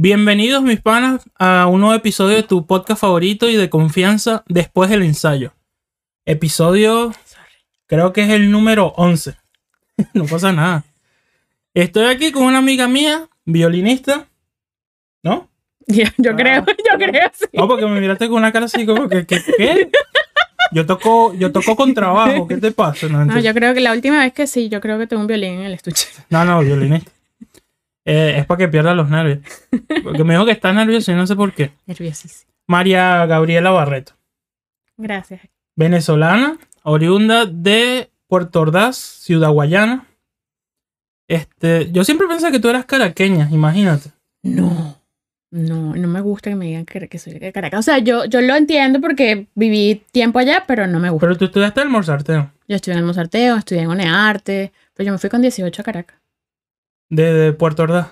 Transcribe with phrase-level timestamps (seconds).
[0.00, 4.90] Bienvenidos mis panas a un nuevo episodio de tu podcast favorito y de confianza después
[4.90, 5.54] del ensayo.
[6.24, 7.12] Episodio,
[7.88, 9.34] creo que es el número 11.
[10.14, 10.84] no pasa nada.
[11.74, 14.28] Estoy aquí con una amiga mía, violinista.
[15.24, 15.48] ¿No?
[15.88, 17.46] Yo, yo Ah, creo, yo creo, sí.
[17.54, 19.90] No, porque me miraste con una cara así como que, ¿qué?
[20.70, 23.08] Yo toco, yo toco con trabajo, ¿qué te pasa?
[23.08, 25.22] No, No, entonces- yo creo que la última vez que sí, yo creo que tengo
[25.22, 26.06] un violín en el estuche.
[26.30, 27.10] no, no, violinista.
[28.10, 29.40] Eh, es para que pierda los nervios.
[30.02, 31.72] Porque me dijo que está nervioso y no sé por qué.
[31.84, 32.50] Nerviosísimo.
[32.66, 34.14] María Gabriela Barreto.
[34.96, 35.42] Gracias.
[35.76, 40.06] venezolana, oriunda de Puerto Ordaz, Ciudad Guayana.
[41.28, 44.10] Este, yo siempre pensé que tú eras caraqueña, imagínate.
[44.42, 44.96] No.
[45.50, 47.80] No, no me gusta que me digan que, que soy de Caracas.
[47.80, 51.26] O sea, yo, yo lo entiendo porque viví tiempo allá, pero no me gusta.
[51.26, 52.50] Pero tú estudiaste el Mozarteo.
[52.66, 55.84] Yo estudié en el Mozarteo, estudié en Onearte, pero yo me fui con 18 a
[55.84, 56.18] Caracas,
[57.10, 58.08] De, Puerto Ordaz.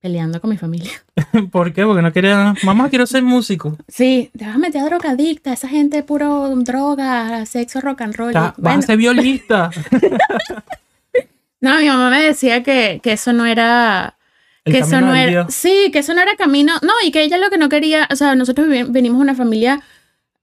[0.00, 0.92] peleando con mi familia.
[1.50, 1.84] ¿Por qué?
[1.84, 2.54] Porque no quería.
[2.62, 3.76] Mamá, quiero ser músico.
[3.88, 8.32] Sí, te vas a meter a drogadicta, esa gente puro droga, sexo, rock and roll.
[8.32, 9.70] Vas bueno, a ser violista.
[11.60, 14.16] no, mi mamá me decía que, que eso no era
[14.64, 15.54] El que eso no era Dios.
[15.54, 18.16] sí que eso no era camino no y que ella lo que no quería o
[18.16, 19.80] sea nosotros venimos de una familia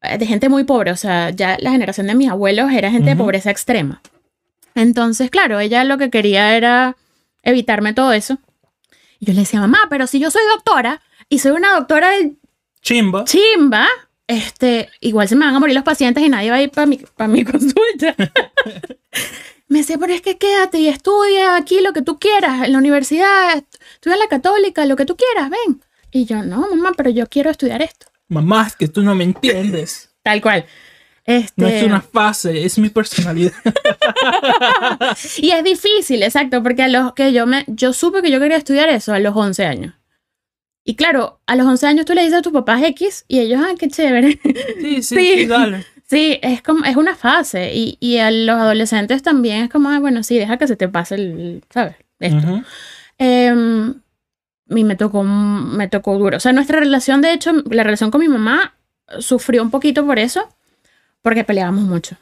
[0.01, 3.11] eh, de gente muy pobre o sea ya la generación de mis abuelos era gente
[3.11, 4.01] de pobreza extrema
[4.75, 6.95] entonces claro ella lo que quería era
[7.43, 8.39] evitarme todo eso
[9.19, 12.35] y yo le decía mamá pero si yo soy doctora y soy una doctora de
[12.81, 13.23] Chimba.
[13.25, 13.87] chimba
[14.27, 16.85] este igual se me van a morir los pacientes y nadie va a ir para
[16.85, 18.15] mi, pa' mi consulta
[19.67, 22.77] me decía, pero es que quédate y estudia aquí lo que tú quieras, en la
[22.77, 25.81] universidad, estudia en la católica, lo que tú quieras, ven.
[26.11, 28.07] Y yo, no, mamá, pero yo quiero estudiar esto.
[28.29, 30.15] Mamá, es que tú no me entiendes.
[30.23, 30.65] Tal cual.
[31.27, 33.51] Este, No es una fase, es mi personalidad.
[35.37, 38.57] Y es difícil, exacto, porque a los que yo me, yo supe que yo quería
[38.57, 39.93] estudiar eso a los 11 años.
[40.85, 43.61] Y claro, a los 11 años tú le dices a tus papás X y ellos,
[43.63, 44.39] ah, qué chévere.
[44.41, 45.33] Sí, sí, Sí.
[45.35, 45.85] sí, dale.
[46.09, 47.73] Sí, es como, es una fase.
[47.75, 50.87] Y, y a los adolescentes también es como, ah, bueno, sí, deja que se te
[50.87, 51.95] pase el, ¿sabes?
[52.21, 52.37] Esto.
[52.37, 52.63] Ujú.
[53.17, 53.95] Em,
[54.69, 56.37] y me tocó, me tocó duro.
[56.37, 58.75] O sea, nuestra relación, de hecho, la relación con mi mamá
[59.19, 60.47] sufrió un poquito por eso,
[61.21, 62.15] porque peleábamos mucho.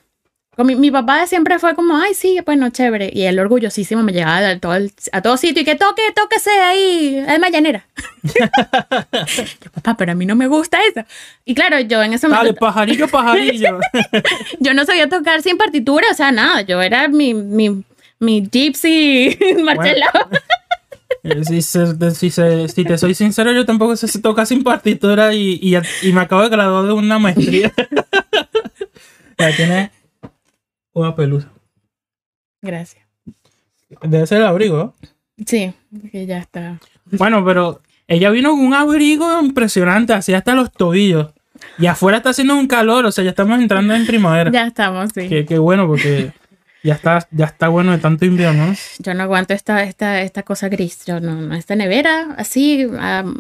[0.55, 3.11] Con mi, mi papá siempre fue como, ay, sí, bueno, chévere.
[3.13, 6.49] Y él orgullosísimo me llevaba a todo, el- a todo sitio y que toque, tóquese
[6.49, 7.85] ahí, además llanera.
[9.63, 11.05] Yo, papá, pero a mí no me gusta eso.
[11.43, 13.79] Y claro, yo en ese Dale, momento, pajarillo, pajarillo.
[14.61, 16.61] yo no sabía tocar sin partitura, o sea, nada.
[16.61, 17.83] Yo era mi, mi,
[18.19, 20.09] mi gypsy Marcela.
[21.23, 22.29] Eh, Si, se- si,
[22.69, 25.75] si te soy sincero, yo tampoco sé si toca sin partitura y, y,
[26.07, 27.73] y me acabo de graduar de una maestría.
[29.37, 29.91] Ya tiene
[30.93, 31.51] una pelusa.
[32.61, 33.05] Gracias.
[34.01, 34.77] Debe ser el abrigo.
[34.77, 34.93] ¿no?
[35.45, 36.79] Sí, porque ya está.
[37.05, 41.33] Bueno, pero ella vino con un abrigo impresionante, así hasta los tobillos.
[41.77, 44.51] Y afuera está haciendo un calor, o sea, ya estamos entrando en primavera.
[44.51, 45.27] Ya estamos, sí.
[45.27, 46.31] Qué, qué bueno, porque
[46.85, 48.67] ya está, ya está bueno de tanto invierno.
[48.67, 48.75] ¿no?
[48.99, 51.03] Yo no aguanto esta, esta, esta cosa gris.
[51.05, 52.87] Yo no, no, esta nevera, así,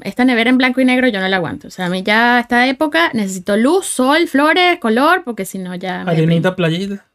[0.01, 1.67] esta nevera en blanco y negro, yo no la aguanto.
[1.67, 5.75] O sea, a mí ya esta época necesito luz, sol, flores, color, porque si no
[5.75, 7.05] ya me Arenita, playita.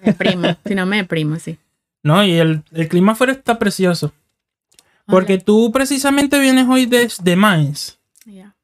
[0.00, 0.56] Me deprimo.
[0.64, 1.58] si no me deprimo, sí.
[2.04, 4.12] No, y el, el clima afuera está precioso.
[5.06, 7.98] Porque tú precisamente vienes hoy desde Mainz.
[8.24, 8.54] Ya.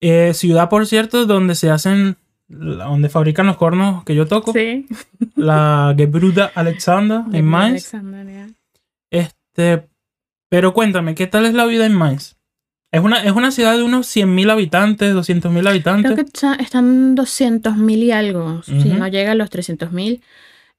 [0.00, 2.16] Eh, ciudad, por cierto, donde se hacen,
[2.52, 4.52] la- donde fabrican los cornos que yo toco.
[4.52, 4.86] Sí.
[5.36, 7.92] La Gebruda Alexander en Mainz.
[9.10, 9.88] Este,
[10.48, 12.36] pero cuéntame, ¿qué tal es la vida en Mainz?
[12.92, 16.12] Es una, es una ciudad de unos 100.000 habitantes, 200.000 habitantes.
[16.12, 20.22] Creo que está- están 200 mil y algo, si no llega a los 300 mil.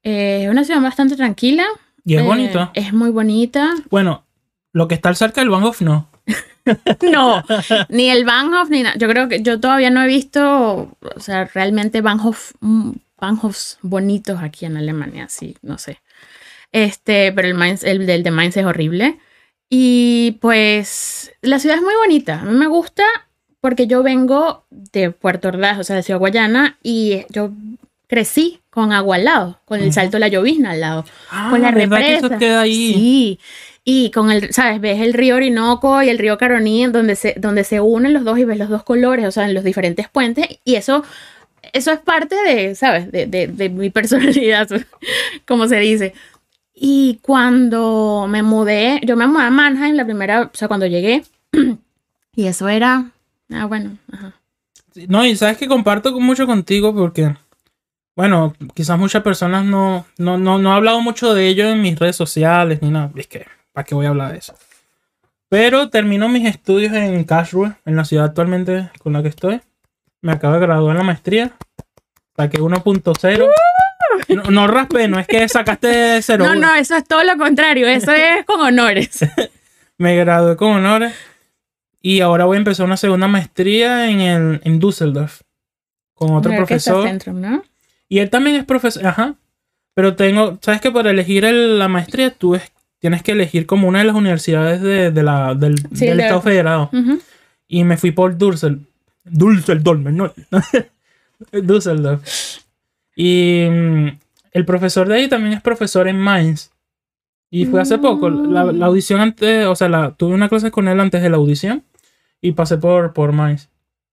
[0.03, 1.65] Eh, es una ciudad bastante tranquila.
[2.05, 2.71] Y es eh, bonita.
[2.75, 3.71] Es muy bonita.
[3.89, 4.25] Bueno,
[4.73, 6.07] lo que está cerca del Bahnhof no.
[7.11, 7.43] No,
[7.89, 8.95] ni el Bahnhof ni nada.
[8.97, 14.39] Yo creo que yo todavía no he visto, o sea, realmente Bahnhof, mm, Bahnhofs bonitos
[14.41, 15.99] aquí en Alemania, sí, no sé.
[16.71, 19.19] Este, pero el, Mainz, el de Mainz es horrible.
[19.69, 22.39] Y pues la ciudad es muy bonita.
[22.41, 23.03] A mí me gusta
[23.59, 27.51] porque yo vengo de Puerto Ordaz, o sea, de Ciudad Guayana, y yo
[28.07, 31.05] crecí con agua al lado, con el salto de la llovizna al lado.
[31.31, 32.37] Ah, Con la ¿verdad que eso represa.
[32.39, 32.93] queda ahí?
[32.93, 33.39] Sí.
[33.85, 34.79] Y con el, ¿sabes?
[34.79, 38.39] Ves el río Orinoco y el río Caroní, donde se, donde se unen los dos
[38.39, 40.47] y ves los dos colores, o sea, en los diferentes puentes.
[40.63, 41.03] Y eso,
[41.73, 43.11] eso es parte de, ¿sabes?
[43.11, 44.69] De, de, de mi personalidad,
[45.45, 46.13] como se dice.
[46.73, 51.23] Y cuando me mudé, yo me mudé a Mannheim la primera, o sea, cuando llegué.
[52.35, 53.11] Y eso era,
[53.51, 53.97] ah, bueno.
[55.07, 57.35] No, y sabes que comparto mucho contigo porque,
[58.15, 61.99] bueno, quizás muchas personas no, no, no, no he hablado mucho de ello en mis
[61.99, 63.11] redes sociales ni nada.
[63.15, 64.55] Es que, ¿para qué voy a hablar de eso?
[65.49, 69.61] Pero termino mis estudios en Karlsruhe, en la ciudad actualmente con la que estoy.
[70.21, 71.51] Me acabo de graduar en la maestría.
[72.35, 73.47] Saqué 1.0.
[74.29, 76.45] No, no raspé, no es que sacaste 0.
[76.45, 77.87] No, no, eso es todo lo contrario.
[77.87, 79.19] Eso es con honores.
[79.97, 81.13] Me gradué con honores.
[82.01, 85.41] Y ahora voy a empezar una segunda maestría en, el, en Düsseldorf.
[86.15, 87.07] Con otro profesor.
[87.07, 87.63] Centrum, ¿no?
[88.09, 89.05] Y él también es profesor.
[89.07, 89.35] Ajá.
[89.93, 90.57] Pero tengo.
[90.61, 92.71] ¿Sabes que para elegir el- la maestría tú es-
[93.03, 96.23] tienes que elegir como una de las universidades de, de la, del, Sí, del de-
[96.23, 96.89] Estado Federado?
[97.67, 98.79] Y me fui por Düssel.
[99.25, 100.31] Düsseldorf, no.
[101.51, 102.21] Düsseldorf.
[103.15, 104.07] Y mm,
[104.53, 106.71] el profesor de ahí también es profesor en Mainz.
[107.49, 108.29] Y fue hace poco.
[108.29, 111.35] La, la audición antes, o sea, la, tuve una clase con él antes de la
[111.37, 111.83] audición.
[112.41, 113.69] Y pasé por, por Mainz.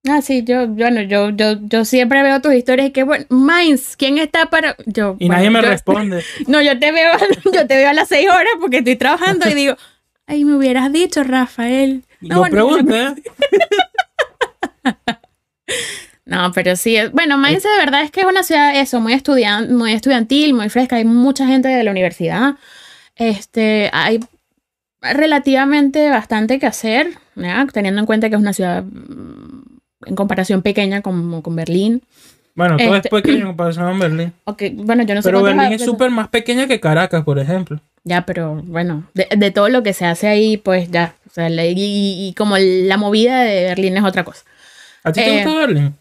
[0.09, 3.97] Ah, sí, yo, bueno, yo, yo, yo siempre veo tus historias y que bueno, Mainz,
[3.97, 4.75] ¿quién está para?
[4.87, 6.23] Yo, Y bueno, nadie me yo- responde.
[6.47, 7.13] No, yo te veo,
[7.53, 9.77] yo te veo a las seis horas porque estoy trabajando y digo,
[10.27, 12.05] ay, me hubieras dicho, Rafael.
[12.23, 13.03] No, Lo bueno, pregunté.
[13.03, 13.15] ¿eh?
[16.27, 19.75] No, pero sí, bueno, Mainz de verdad es que es una ciudad, eso, muy, estudian,
[19.75, 22.55] muy estudiantil, muy fresca, hay mucha gente de la universidad,
[23.17, 24.21] este, hay
[25.01, 27.67] relativamente bastante que hacer, ¿ya?
[27.73, 29.50] teniendo en cuenta que es una ciudad mm,
[30.07, 32.03] en comparación pequeña como con Berlín.
[32.55, 34.33] Bueno, todo Este- es pequeño en comparación con Berlín.
[34.45, 37.81] Ok, bueno, yo no Pero Berlín es súper más pequeña que Caracas, por ejemplo.
[38.05, 41.49] Ya, pero bueno, de, de todo lo que se hace ahí, pues ya, o sea,
[41.51, 44.43] la- y, y- como la movida de Berlín es otra cosa.
[45.05, 45.95] ¿A ti te Eh, gusta Berlín?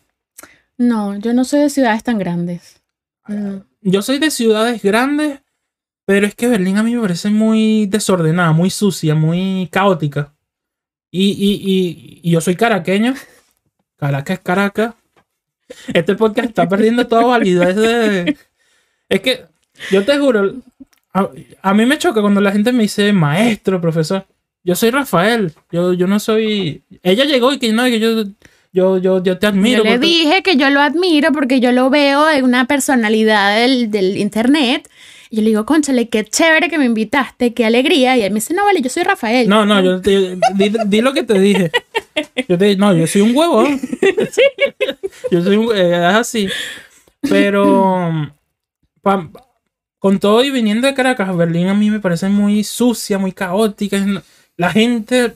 [0.78, 2.82] No, yo no soy de ciudades tan grandes.
[3.28, 3.64] No.
[3.82, 5.40] Yo soy de ciudades grandes,
[6.06, 10.34] pero es que Berlín a mí me parece muy desordenada, muy sucia, muy caótica.
[11.12, 13.14] Y, y, y, y yo soy caraqueño.
[14.00, 14.94] Caracas es Caracas.
[15.94, 18.38] Este podcast está perdiendo toda validez de...
[19.08, 19.46] Es que,
[19.92, 20.56] yo te juro,
[21.14, 21.30] a,
[21.62, 24.26] a mí me choca cuando la gente me dice maestro, profesor.
[24.64, 25.54] Yo soy Rafael.
[25.72, 26.84] Yo, yo no soy...
[27.04, 28.24] Ella llegó y que no, que yo,
[28.72, 29.80] yo, yo, yo te admiro.
[29.80, 33.56] Yo le porque- dije que yo lo admiro porque yo lo veo en una personalidad
[33.60, 34.88] del, del internet.
[35.32, 38.18] Y yo le digo, conchale, qué chévere que me invitaste, qué alegría.
[38.18, 39.48] Y él me dice, no, vale, yo soy Rafael.
[39.48, 41.72] No, no, yo te, di, di lo que te dije.
[42.48, 43.64] Yo te no, yo soy un huevo.
[45.32, 46.50] Yo soy un, eh, es así.
[47.30, 48.32] Pero
[49.02, 49.30] pa-
[50.00, 53.98] con todo y viniendo de Caracas, Berlín a mí me parece muy sucia, muy caótica.
[54.58, 55.36] La gente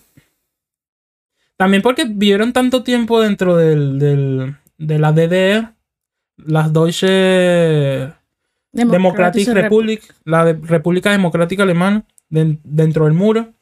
[1.57, 5.73] también porque vivieron tanto tiempo dentro del, del- de la DDR,
[6.37, 8.11] las Deutsche
[8.73, 13.53] Democratic Rep- Republic, la de- República Democrática Alemana, den- dentro del muro,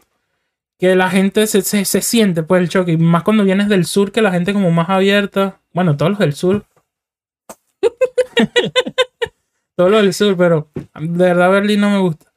[0.79, 3.85] que la gente se, se, se siente pues el choque, y más cuando vienes del
[3.85, 6.65] sur, que la gente como más abierta, bueno, todos los del sur.
[9.75, 10.69] todos los del sur, pero
[10.99, 12.31] de verdad Berlín no me gusta.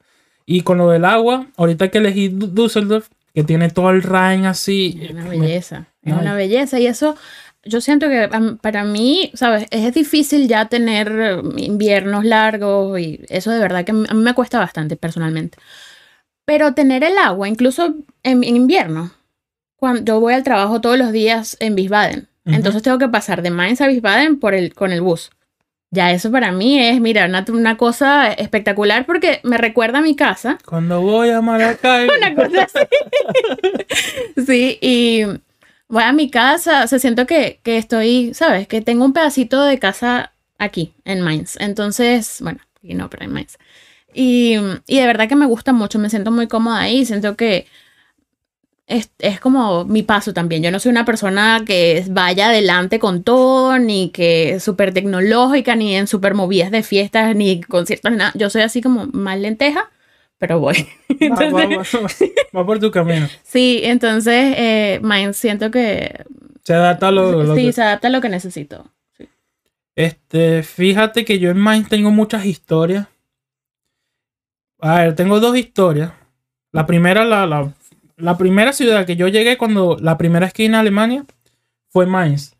[0.45, 4.45] Y con lo del agua, ahorita que elegí Dü- Düsseldorf, que tiene todo el Rhein
[4.45, 4.99] así.
[5.01, 7.17] Es una me- belleza, es una belleza y eso
[7.65, 8.29] yo siento que
[8.61, 13.91] para mí, sabes, es difícil ya tener eh, inviernos largos y eso de verdad que
[13.91, 15.57] a mí me cuesta bastante personalmente.
[16.45, 19.11] Pero tener el agua, incluso en, en invierno,
[19.77, 22.55] cuando yo voy al trabajo todos los días en Wiesbaden, Ujú.
[22.55, 25.31] entonces tengo que pasar de Mainz a Wiesbaden por el, con el bus.
[25.91, 30.15] Ya eso para mí es, mira, una, una cosa espectacular porque me recuerda a mi
[30.15, 32.07] casa Cuando voy a Maracay.
[32.17, 32.85] una cosa así.
[34.45, 35.23] sí, y
[35.87, 38.67] voy a mi casa, o sea, siento que, que estoy, ¿sabes?
[38.67, 41.57] Que tengo un pedacito de casa aquí, en Mainz.
[41.59, 43.57] Entonces, bueno, aquí no, pero en Mainz.
[44.13, 44.55] Y,
[44.87, 47.67] y de verdad que me gusta mucho, me siento muy cómoda ahí, siento que
[48.87, 50.63] es, es como mi paso también.
[50.63, 55.95] Yo no soy una persona que vaya adelante con todo, ni que súper tecnológica, ni
[55.95, 58.31] en súper movidas de fiestas, ni conciertos, ni nada.
[58.35, 59.89] Yo soy así como más lenteja,
[60.37, 60.75] pero voy.
[61.09, 63.27] Va, va- Entonces, va- va por tu camino.
[63.43, 65.01] sí, entonces eh,
[65.33, 66.23] siento que
[66.63, 68.85] Se adapta a lo, lo sí, que- se adapta a lo que necesito.
[69.17, 69.27] Sí.
[69.95, 73.07] Este, fíjate que yo en Mainz tengo muchas historias.
[74.79, 76.11] A ver, tengo dos historias.
[76.71, 77.73] La primera, la, la,
[78.17, 81.25] la primera ciudad que yo llegué cuando la primera esquina de Alemania
[81.89, 82.55] fue Mainz.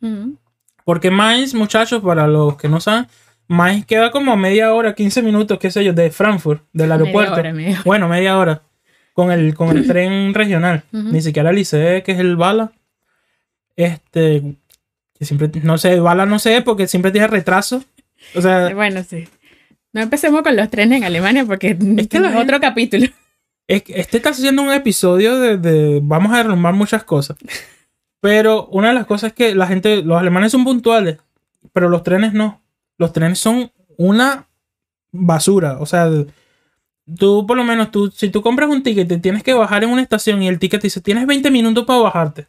[0.85, 3.07] Porque Mainz, muchachos, para los que no saben,
[3.47, 6.95] Mainz queda como a media hora, 15 minutos, qué sé yo, de Frankfurt, del Media
[7.03, 7.33] aeropuerto.
[7.33, 7.81] hora, media hora.
[7.85, 8.61] Bueno, media hora.
[9.13, 10.83] Con el, con el tren regional.
[10.91, 12.71] Ni siquiera el ICE, que es el Bala.
[13.75, 14.55] Este.
[15.17, 15.49] Que siempre.
[15.63, 17.83] No sé, Bala no sé, porque siempre tiene retraso.
[18.35, 19.27] O sea, Bueno, sí.
[19.93, 23.05] No empecemos con los trenes en Alemania porque es que gente- otro capítulo.
[23.67, 27.37] es que este está haciendo un episodio de, de- Vamos a derrumbar muchas cosas.
[28.19, 30.01] Pero una de las cosas es que la gente.
[30.03, 31.17] Los alemanes son puntuales.
[31.73, 32.61] Pero los trenes no.
[32.97, 34.47] Los trenes son una
[35.11, 35.77] basura.
[35.79, 36.09] O sea.
[37.17, 39.89] tú por lo menos, tú, si tú compras un ticket, te tienes que bajar en
[39.89, 42.47] una estación y el ticket te dice, tienes 20 minutos para bajarte.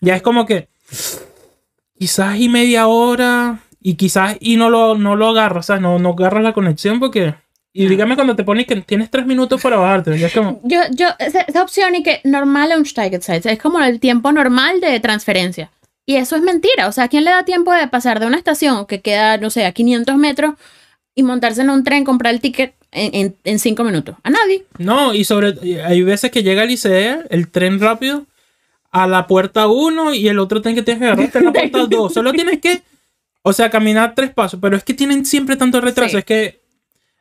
[0.00, 0.68] Ya es como que
[1.98, 5.98] quizás y media hora y quizás y no lo, no lo agarras, o sea, no,
[5.98, 7.34] no agarras la conexión porque...
[7.70, 10.18] Y dígame cuando te pones que tienes tres minutos para bajarte.
[10.18, 14.00] Ya es como, Yo, yo, esa, esa opción y que normal Umsteigezeit es como el
[14.00, 15.70] tiempo normal de transferencia.
[16.08, 16.88] Y eso es mentira.
[16.88, 19.50] O sea, ¿a quién le da tiempo de pasar de una estación que queda, no
[19.50, 20.54] sé, a 500 metros
[21.14, 24.16] y montarse en un tren, comprar el ticket en, en, en cinco minutos?
[24.22, 24.64] A nadie.
[24.78, 28.24] No, y sobre hay veces que llega el ICE, el tren rápido,
[28.90, 31.52] a la puerta 1 y el otro tren que tienes que agarrar está en la
[31.52, 32.14] puerta 2.
[32.14, 32.80] Solo tienes que,
[33.42, 36.16] o sea, caminar tres pasos, pero es que tienen siempre tanto retraso, Sí.
[36.16, 36.60] es que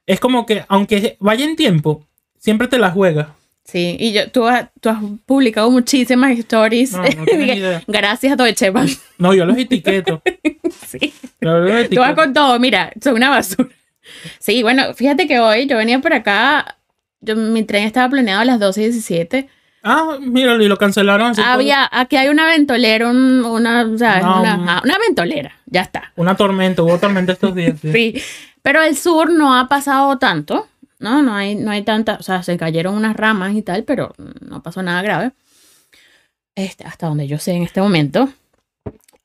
[0.06, 2.06] es como que aunque vaya en tiempo,
[2.40, 3.28] siempre te la juegas.
[3.70, 6.94] Sí, y yo, tú, has, tú has publicado muchísimas stories.
[6.94, 7.84] No, no idea.
[7.86, 8.90] Gracias, Deutsche Bank.
[9.18, 10.22] No, yo los etiqueto.
[10.88, 11.14] Sí.
[11.42, 13.70] Yo los Tú vas con todo, mira, son una basura.
[14.40, 16.78] Sí, bueno, fíjate que hoy yo venía por acá,
[17.20, 19.50] yo, mi tren estaba planeado a las 12 y 17.
[19.84, 21.32] Ah, mira, y lo cancelaron.
[21.32, 25.54] así Había, aquí hay una ventolera, un- una, o sea, No, una, ah, una ventolera,
[25.66, 26.12] ya está.
[26.16, 26.22] todo.
[26.24, 27.76] Una tormenta, hubo tormenta estos días.
[27.82, 27.92] sí.
[27.92, 28.22] Sí,
[28.62, 30.68] pero el sur no ha pasado tanto,
[31.00, 31.22] ¿no?
[31.22, 34.64] No hay, no hay tanta, o sea, se cayeron unas ramas y tal, pero no
[34.64, 35.32] pasó nada grave.
[36.56, 38.30] Este, hasta donde yo sé en este momento.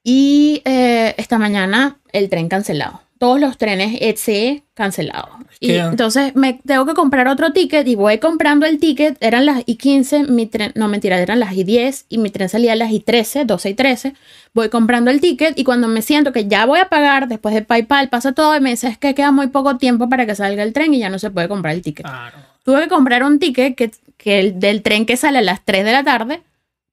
[0.05, 3.01] Y eh, esta mañana el tren cancelado.
[3.23, 5.31] Todos los trenes ETC cancelados.
[5.61, 9.17] Y entonces me tengo que comprar otro ticket y voy comprando el ticket.
[9.21, 12.49] Eran las y 15, mi tren, no mentira, eran las y 10 y mi tren
[12.49, 14.15] salía a las y 13, 12 y 13.
[14.55, 17.63] Voy comprando el ticket y cuando me siento que ya voy a pagar, después de
[17.63, 20.65] PayPal pasa todo y me dice es que queda muy poco tiempo para que salga
[20.65, 22.05] el tren y ya no se puede comprar el ticket.
[22.05, 22.39] Claro.
[22.65, 25.85] Tuve que comprar un ticket que, que el, del tren que sale a las 3
[25.85, 26.43] de la tarde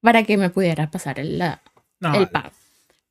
[0.02, 1.60] para que me pudiera pasar el, la-
[2.00, 2.52] No, el pago.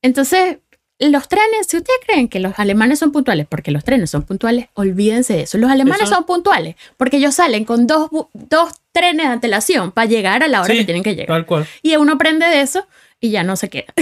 [0.03, 0.59] Entonces,
[1.01, 4.67] los trenes, si ustedes creen que los alemanes son puntuales, porque los trenes son puntuales,
[4.75, 5.57] olvídense de eso.
[5.59, 10.09] Los alemanes Eso- son puntuales porque ellos salen con dos, dos trenes de antelación para
[10.09, 11.29] llegar a la hora Sí, que tienen que llegar.
[11.29, 11.67] Tal cual.
[11.83, 12.87] Y uno aprende de eso
[13.21, 13.93] y ya no se queda.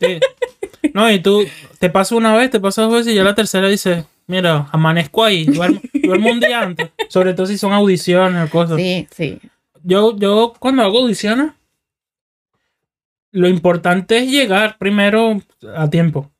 [0.00, 0.20] Sí.
[0.94, 1.44] No, y tú
[1.78, 5.24] te pasa una vez, te pasa dos veces y ya la tercera dices, mira, amanezco
[5.24, 6.90] ahí, duermo, duermo un día antes.
[7.08, 8.76] Sobre todo si son audiciones o cosas.
[8.78, 9.38] Sí, sí.
[9.84, 11.52] Yo, yo cuando hago audiciones,
[13.32, 15.40] lo importante es llegar primero
[15.74, 16.30] a tiempo.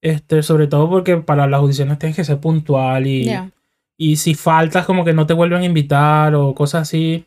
[0.00, 3.30] Este, sobre todo porque para las audiciones tienes que ser puntual y,
[3.98, 7.26] y si faltas como que no te vuelven a invitar o cosas así.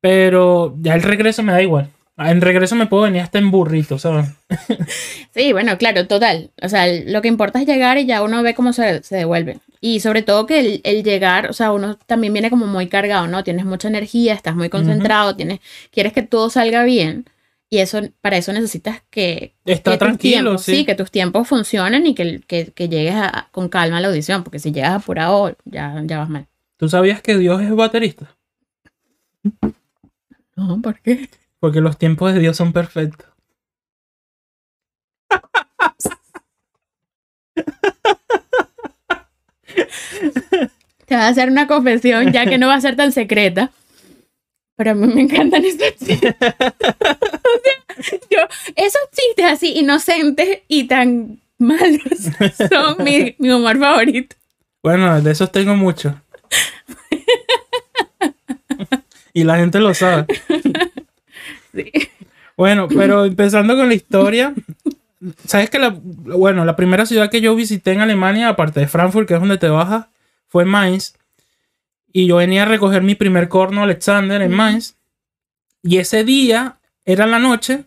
[0.00, 1.90] Pero ya el regreso me da igual.
[2.18, 4.28] En regreso me puedo venir hasta en burrito, ¿sabes?
[5.34, 6.50] Sí, bueno, claro, total.
[6.62, 9.58] O sea, lo que importa es llegar y ya uno ve cómo se, se devuelve.
[9.82, 13.26] Y sobre todo que el, el llegar, o sea, uno también viene como muy cargado,
[13.26, 13.44] ¿no?
[13.44, 15.60] Tienes mucha energía, estás muy concentrado, tienes,
[15.90, 17.26] quieres que todo salga bien.
[17.68, 20.84] Y eso, para eso necesitas que, Está que tranquilo, tiempos- sí.
[20.84, 24.44] que tus tiempos funcionen y que, que, que llegues a- con calma a la audición,
[24.44, 26.46] porque si llegas apurado, ya, ya vas mal.
[26.76, 28.36] ¿Tú sabías que Dios es baterista?
[30.54, 31.28] No, ¿por qué?
[31.58, 33.28] Porque los tiempos de Dios son perfectos.
[41.06, 43.70] Te voy a hacer una confesión, ya que no va a ser tan secreta.
[44.76, 46.34] Pero a mí me encantan esos chistes.
[47.46, 48.38] O sea, yo,
[48.74, 52.02] esos chistes así inocentes y tan malos
[52.70, 54.36] son mi, mi humor favorito.
[54.82, 56.14] Bueno, de esos tengo muchos.
[59.32, 60.26] y la gente lo sabe.
[61.74, 61.90] Sí.
[62.56, 64.54] Bueno, pero empezando con la historia.
[65.46, 69.26] ¿Sabes que la, bueno, la primera ciudad que yo visité en Alemania, aparte de Frankfurt,
[69.26, 70.06] que es donde te bajas,
[70.48, 71.14] fue Mainz.
[72.12, 74.52] Y yo venía a recoger mi primer corno Alexander en.
[74.52, 74.96] Mainz.
[75.82, 77.84] Y ese día, era en la noche,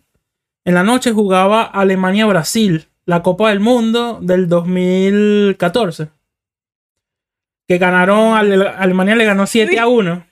[0.64, 6.08] en la noche jugaba Alemania-Brasil, la Copa del Mundo del 2014.
[7.68, 9.78] Que ganaron, Ale- Alemania le ganó 7 Sí.
[9.78, 10.26] a 1.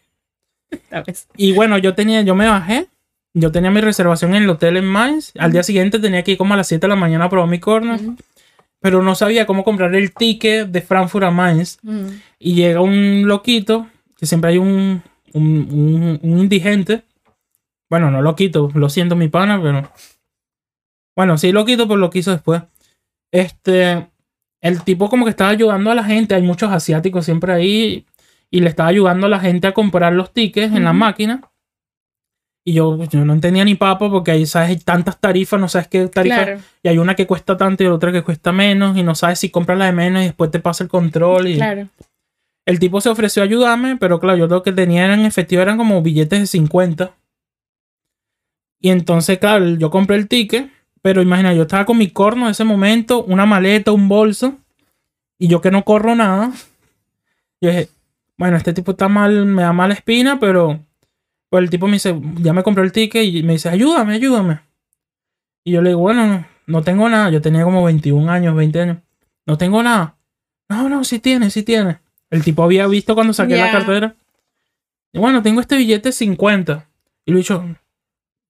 [0.90, 1.28] ¿Sabes?
[1.36, 2.88] Y bueno, yo tenía, yo me bajé.
[3.34, 5.32] Yo tenía mi reservación en el hotel en Mainz.
[5.38, 7.48] Al día siguiente tenía que ir como a las 7 de la mañana a probar
[7.48, 8.00] mi corner.
[8.80, 11.78] Pero no sabía cómo comprar el ticket de Frankfurt a Mainz.
[12.38, 15.02] Y llega un loquito, que siempre hay un,
[15.32, 17.02] un, un- un indigente.
[17.90, 19.90] Bueno, no loquito, lo siento mi pana, pero...
[21.16, 22.62] Bueno, sí loquito, pero lo quiso después.
[23.32, 24.08] Este...
[24.60, 26.34] El tipo como que estaba ayudando a la gente.
[26.34, 28.06] Hay muchos asiáticos siempre ahí.
[28.50, 31.42] Y le estaba ayudando a la gente a comprar los tickets en la máquina.
[32.64, 34.70] Y yo, yo no entendía ni papa porque ahí, ¿sabes?
[34.70, 36.44] Hay tantas tarifas, no sabes qué tarifa.
[36.44, 38.96] Claro, Y hay una que cuesta tanto y otra que cuesta menos.
[38.96, 41.48] Y no sabes si compras la de menos y después te pasa el control.
[41.48, 41.56] Y...
[41.56, 41.88] claro.
[42.66, 45.78] El tipo se ofreció a ayudarme, pero claro, yo lo que tenía en efectivo eran
[45.78, 47.14] como billetes de 50.
[48.80, 50.70] Y entonces, claro, yo compré el ticket,
[51.02, 54.58] pero imagina, yo estaba con mi corno en ese momento, una maleta, un bolso,
[55.38, 56.52] y yo que no corro nada.
[57.60, 57.88] Yo dije,
[58.36, 60.80] bueno, este tipo está mal, me da mala espina, pero
[61.50, 64.60] pues el tipo me dice, ya me compró el ticket y me dice, ayúdame, ayúdame.
[65.64, 67.30] Y yo le digo, bueno, no, no tengo nada.
[67.30, 68.98] Yo tenía como 21 años, 20 años.
[69.46, 70.16] No tengo nada.
[70.68, 71.98] No, no, sí tiene, sí tiene.
[72.30, 74.14] El tipo había visto cuando saqué la cartera.
[75.12, 76.86] Y bueno, tengo este billete 50.
[77.24, 77.64] Y le he dicho,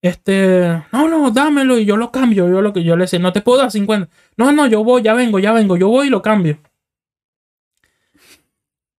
[0.01, 2.47] este, no, no, dámelo y yo lo cambio.
[2.49, 4.09] Yo lo que yo le decía, no te puedo dar 50.
[4.37, 6.59] No, no, yo voy, ya vengo, ya vengo, yo voy y lo cambio.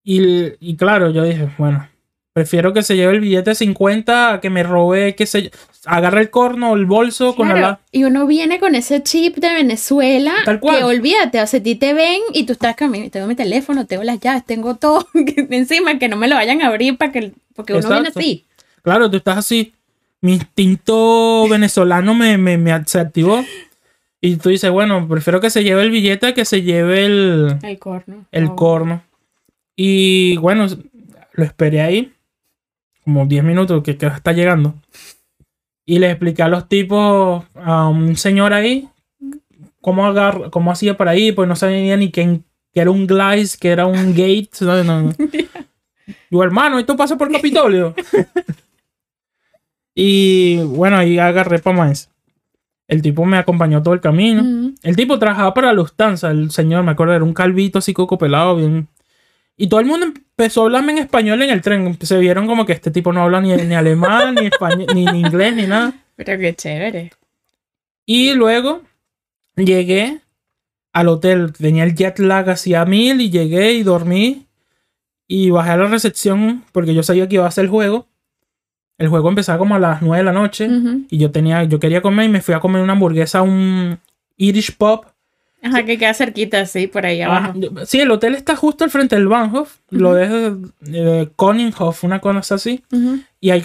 [0.02, 1.88] Y, y claro, yo dije, bueno,
[2.33, 5.50] prefiero que se lleve el billete 50 a que me robe, que se
[5.87, 7.80] agarre el corno el bolso con Claro, la...
[7.92, 10.33] Y uno viene con ese chip de Venezuela.
[10.45, 10.78] Tal cual.
[10.78, 13.09] Que olvídate, o sea, a ti te ven y tú estás conmigo.
[13.11, 16.69] Tengo mi teléfono, tengo las llaves, tengo todo encima, que no me lo vayan a
[16.69, 17.33] abrir para que.
[17.54, 18.21] Porque uno viene Exacto.
[18.21, 18.47] así.
[18.83, 19.75] Claro, tú estás así.
[20.22, 23.44] Mi instinto venezolano me, me, me se activó.
[24.20, 27.56] Y tú dices, bueno, prefiero que se lleve el billete a que se lleve el,
[27.62, 28.26] El corno.
[28.30, 28.56] el No.
[28.56, 29.02] corno.
[29.76, 30.66] Y bueno,
[31.32, 32.12] lo esperé ahí.
[33.02, 34.74] Como 10 minutos que, que está llegando.
[35.86, 38.88] Y le expliqué a los tipos, a un señor ahí,
[39.80, 41.32] cómo, agar, cómo hacía para ahí.
[41.32, 42.40] Pues no sabía ni que,
[42.74, 44.50] que era un glice, que era un gate.
[44.60, 45.14] No, no.
[46.30, 47.94] Yo, hermano, esto pasa por Capitolio.
[49.94, 52.11] y bueno, ahí agarré para más.
[52.88, 54.73] El tipo me acompañó todo el camino.
[54.82, 58.56] El tipo trabajaba para Lufthansa, el señor, me acuerdo, era un calvito así coco pelado,
[58.56, 58.88] bien.
[59.56, 61.97] Y todo el mundo empezó a hablarme en español en el tren.
[62.00, 65.20] Se vieron como que este tipo no habla ni, ni alemán, ni español, ni, ni
[65.20, 65.92] inglés, ni nada.
[66.16, 67.12] Pero qué chévere.
[68.06, 68.82] Y luego
[69.54, 70.20] llegué
[70.92, 71.52] al hotel.
[71.52, 74.46] Tenía el jet lag hacia mil y llegué y dormí.
[75.29, 78.09] Y bajé a la recepción porque yo sabía que iba a ser el juego.
[79.00, 80.68] El juego empezaba como a las 9 de la noche.
[81.08, 83.98] Y yo tenía, yo quería comer y me fui a comer una hamburguesa, a un
[84.36, 85.06] Irish Pop.
[85.62, 87.54] Ajá, que queda cerquita, sí, por ahí abajo.
[87.58, 87.86] Ajá.
[87.86, 89.78] Sí, el hotel está justo al frente del Bahnhof.
[89.88, 90.30] Lo es
[90.92, 91.30] eh,
[92.02, 92.84] una cosa así.
[93.40, 93.64] Y hay,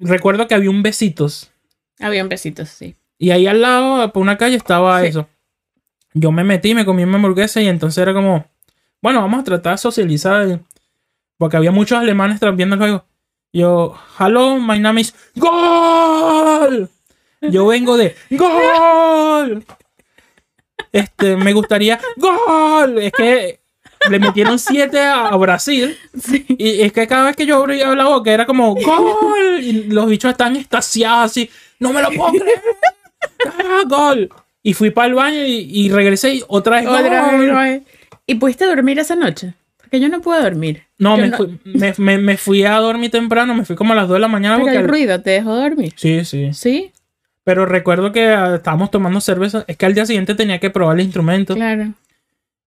[0.00, 1.52] recuerdo que había un besitos.
[2.00, 2.96] Habían besitos, sí.
[3.18, 5.06] Y ahí al lado, por una calle, estaba Sí.
[5.06, 5.28] eso.
[6.12, 8.46] Yo me metí, me comí mi hamburguesa y entonces era como,
[9.00, 10.58] bueno, vamos a tratar de socializar.
[11.36, 13.04] Porque había muchos alemanes viendo el juego.
[13.52, 16.88] Yo, hello, my name is GOL.
[17.42, 19.64] Yo vengo de GOL.
[20.90, 22.98] Este, me gustaría GOL.
[22.98, 23.60] Es que
[24.08, 25.98] le metieron 7 a, a Brasil.
[26.18, 26.46] Sí.
[26.48, 29.60] Y es que cada vez que yo abría la boca era como ¡Gol!
[29.60, 31.50] Y los bichos están extasiados así.
[31.78, 32.62] ¡No me lo puedo creer!
[33.46, 34.30] ¡Ah, ¡Gol!
[34.62, 37.54] Y fui para el baño y, y regresé y otra vez Otra ¡gol!
[37.54, 37.82] vez.
[38.26, 39.54] ¿Y pudiste dormir esa noche?
[39.92, 40.84] Porque yo no pude dormir.
[40.96, 44.08] No, me, Fui, me, me- me fui a dormir temprano, me fui como a las
[44.08, 44.54] 2 de la mañana.
[44.56, 45.92] Pero Porque el ruido te dejó dormir.
[45.96, 46.54] Sí, sí.
[46.54, 46.92] Sí,
[47.44, 49.64] Pero recuerdo que ah, estábamos tomando cerveza.
[49.68, 51.54] Es que al día siguiente tenía que probar el instrumento.
[51.54, 51.92] claro.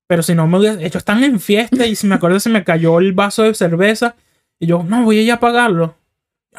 [0.07, 2.63] Pero si no me hubiera hecho, están en fiesta y si me acuerdo se me
[2.63, 4.15] cayó el vaso de cerveza
[4.59, 5.95] y yo, no, voy a ir a apagarlo.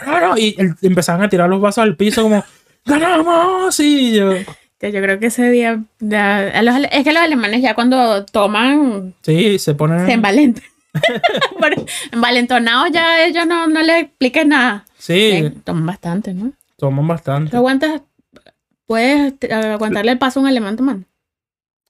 [0.04, 2.44] No, no, y el- empezaban a tirar los vasos al piso como,
[2.84, 3.78] ¡ganamos!
[3.78, 4.46] Y yo, Que
[4.80, 5.82] yo creo que ese día.
[6.12, 10.06] a los es que los alemanes ya cuando toman sí, se ponen...
[10.06, 10.64] se envalentan.
[12.12, 14.84] Envalentonados ya ellos no, no les expliquen nada.
[14.98, 16.52] Sí, Toman bastante, ¿no?
[16.78, 17.50] toman bastante.
[17.50, 18.02] ¿Tú aguantas?
[18.86, 21.06] ¿Puedes aguantarle el paso a un alemán tomando?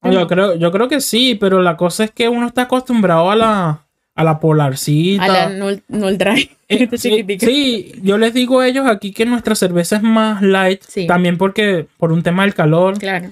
[0.02, 3.36] Yo creo, yo creo que sí, pero la cosa es que uno está acostumbrado a
[3.36, 3.85] la,
[4.16, 5.22] a la polarcita.
[5.24, 6.50] A la null, null dry.
[6.68, 10.82] Eh, sí, sí, yo les digo a ellos aquí que nuestra cerveza es más light,
[10.88, 11.06] Sí.
[11.06, 12.98] también porque por un tema del calor.
[12.98, 13.30] Claro.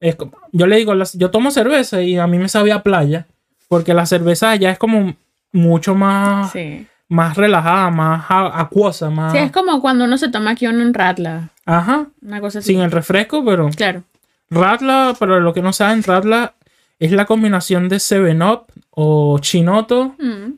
[0.00, 0.16] Es
[0.52, 3.26] yo le digo, las- yo tomo cerveza y a mí me sabía a playa,
[3.68, 5.16] porque la cerveza allá es como
[5.52, 6.86] mucho más, Sí.
[7.08, 9.32] más relajada, más acuosa, más...
[9.32, 11.48] Sí, es como cuando uno se toma aquí un ratla.
[11.64, 12.72] Ajá, Una cosa así.
[12.74, 14.02] sin el refresco, pero Claro.
[14.50, 16.52] Radla, para los que no saben, Radla
[16.98, 20.52] es la combinación de 7-Up o Chinoto Mm.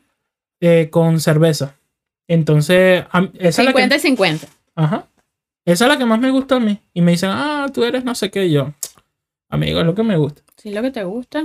[0.61, 1.75] eh, con cerveza.
[2.27, 3.05] Entonces,
[3.39, 4.47] esa es la 50 que, y 50.
[4.75, 5.05] ajá,
[5.65, 6.79] esa es la que más me gusta a mí.
[6.93, 8.71] Y me dicen, ah, tú eres no sé qué, Y yo.
[9.49, 10.41] Amigo, es lo que me gusta.
[10.57, 11.43] Sí, lo que te gusta.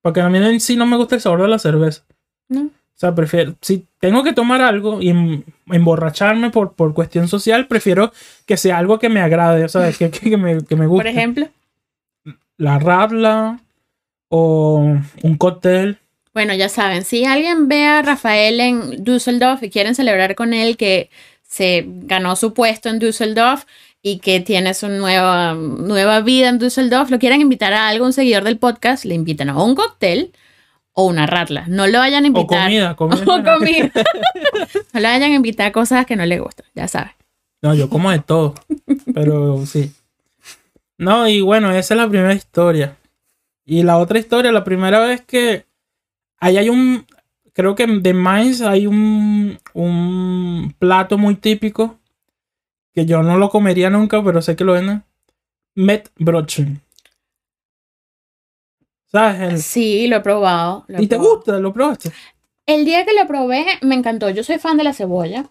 [0.00, 2.04] Porque a mí en sí no me gusta el sabor de la cerveza.
[2.48, 2.62] ¿No?
[2.62, 2.70] O
[3.02, 8.12] sea, prefiero, si tengo que tomar algo y em- emborracharme por, por cuestión social, prefiero
[8.46, 11.02] que sea algo que me agrade, o sea, que, que, que me, que me guste.
[11.02, 11.48] Por ejemplo.
[12.58, 13.58] La radla
[14.34, 15.98] o un cóctel.
[16.32, 20.78] Bueno, ya saben, si alguien ve a Rafael en Düsseldorf y quieren celebrar con él
[20.78, 21.10] que
[21.42, 23.64] se ganó su puesto en Düsseldorf
[24.00, 28.14] y que tiene su nueva, nueva vida en Düsseldorf, lo quieren invitar a algo, un
[28.14, 30.32] seguidor del podcast, le invitan a un cóctel
[30.94, 31.66] o una ratla.
[31.68, 33.22] No lo vayan a O comida, comida.
[33.22, 33.90] O comida.
[34.94, 37.12] no le vayan a invitar a cosas que no le gustan, ya sabes.
[37.60, 38.54] No, yo como de todo.
[39.12, 39.92] Pero sí.
[40.96, 42.96] No, y bueno, esa es la primera historia.
[43.72, 45.64] Y la otra historia, la primera vez que
[46.38, 47.06] ahí hay un.
[47.54, 51.98] creo que de Mainz hay un, un plato muy típico
[52.92, 55.04] que yo no lo comería nunca, pero sé que lo venden.
[55.74, 56.82] Met Brochen.
[59.06, 59.40] ¿Sabes?
[59.40, 60.84] El- Sí, lo he probado.
[60.88, 61.58] lo he ¿Y te gusta?
[61.58, 62.12] ¿Lo probaste?
[62.66, 64.28] El día que lo probé, me encantó.
[64.28, 65.46] Yo soy fan de la cebolla.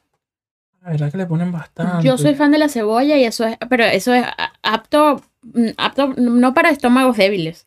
[0.83, 2.05] La verdad que le ponen bastante.
[2.05, 4.25] Yo soy fan de la cebolla y eso es, pero eso es
[4.61, 7.65] apto, mm, apto no para estómagos débiles.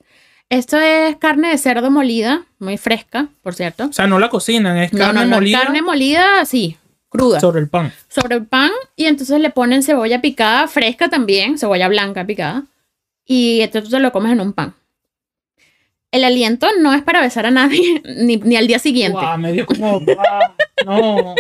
[0.51, 3.87] Esto es carne de cerdo molida, muy fresca, por cierto.
[3.87, 6.77] O sea, no la cocinan, es carne no, no, molida carne molida, sí,
[7.09, 7.41] cruda.
[7.41, 7.93] sobre el pan.
[8.09, 12.65] sobre el pan y entonces le ponen cebolla picada, fresca también, cebolla blanca picada.
[13.27, 14.75] Y entonces te lo comes en un pan.
[16.13, 19.19] El aliento no es para besar a nadie, ni, ni al día siguiente.
[19.19, 20.01] Guau, me dio como.
[20.85, 21.35] no.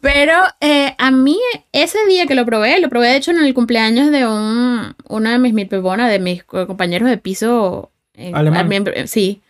[0.00, 1.38] Pero eh, a mí,
[1.72, 5.30] ese día que lo probé, lo probé de hecho en el cumpleaños de un, uno
[5.30, 7.90] de mis mitbewohner, de mis co- compañeros de piso.
[8.14, 8.70] eh, Alemán.
[8.94, 9.42] eh, sí.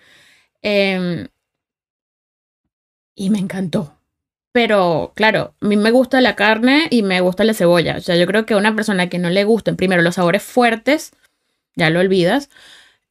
[0.63, 1.29] Em,
[3.15, 3.97] y me encantó.
[4.53, 7.97] Pero, claro, a mí me gusta la carne y me gusta la cebolla.
[7.99, 10.43] O sea, yo creo que a una persona que no le gusten, primero, los sabores
[10.43, 11.13] fuertes,
[11.77, 12.51] ya lo olvidas.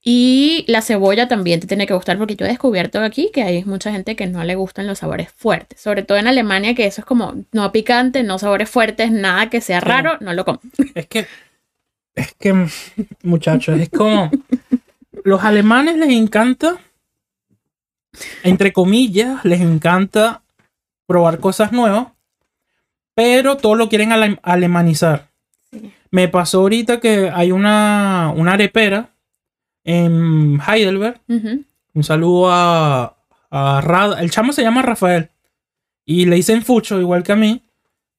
[0.02, 3.66] Y la cebolla también te tiene que gustar porque yo he descubierto aquí que hay
[3.66, 5.82] mucha gente que no le gustan los sabores fuertes.
[5.82, 9.60] Sobre todo en Alemania, que eso es como no picante, no sabores fuertes, nada que
[9.60, 10.60] sea raro, no lo como.
[10.96, 11.28] Es que.
[12.16, 12.66] Es que,
[13.24, 14.32] muchachos, es como.
[15.24, 16.78] Los alemanes les encanta.
[18.44, 20.42] Entre comillas, les encanta
[21.06, 22.08] probar cosas nuevas.
[23.16, 25.28] Pero todo lo quieren ale- alemanizar.
[25.72, 25.94] Sí.
[26.10, 29.10] Me pasó ahorita que hay una, una arepera
[29.89, 31.19] en Heidelberg.
[31.28, 33.17] Un saludo a,
[33.49, 34.21] a Rada.
[34.21, 35.30] El chamo se llama Rafael.
[36.06, 37.63] Y le dicen Fucho, igual que a mí.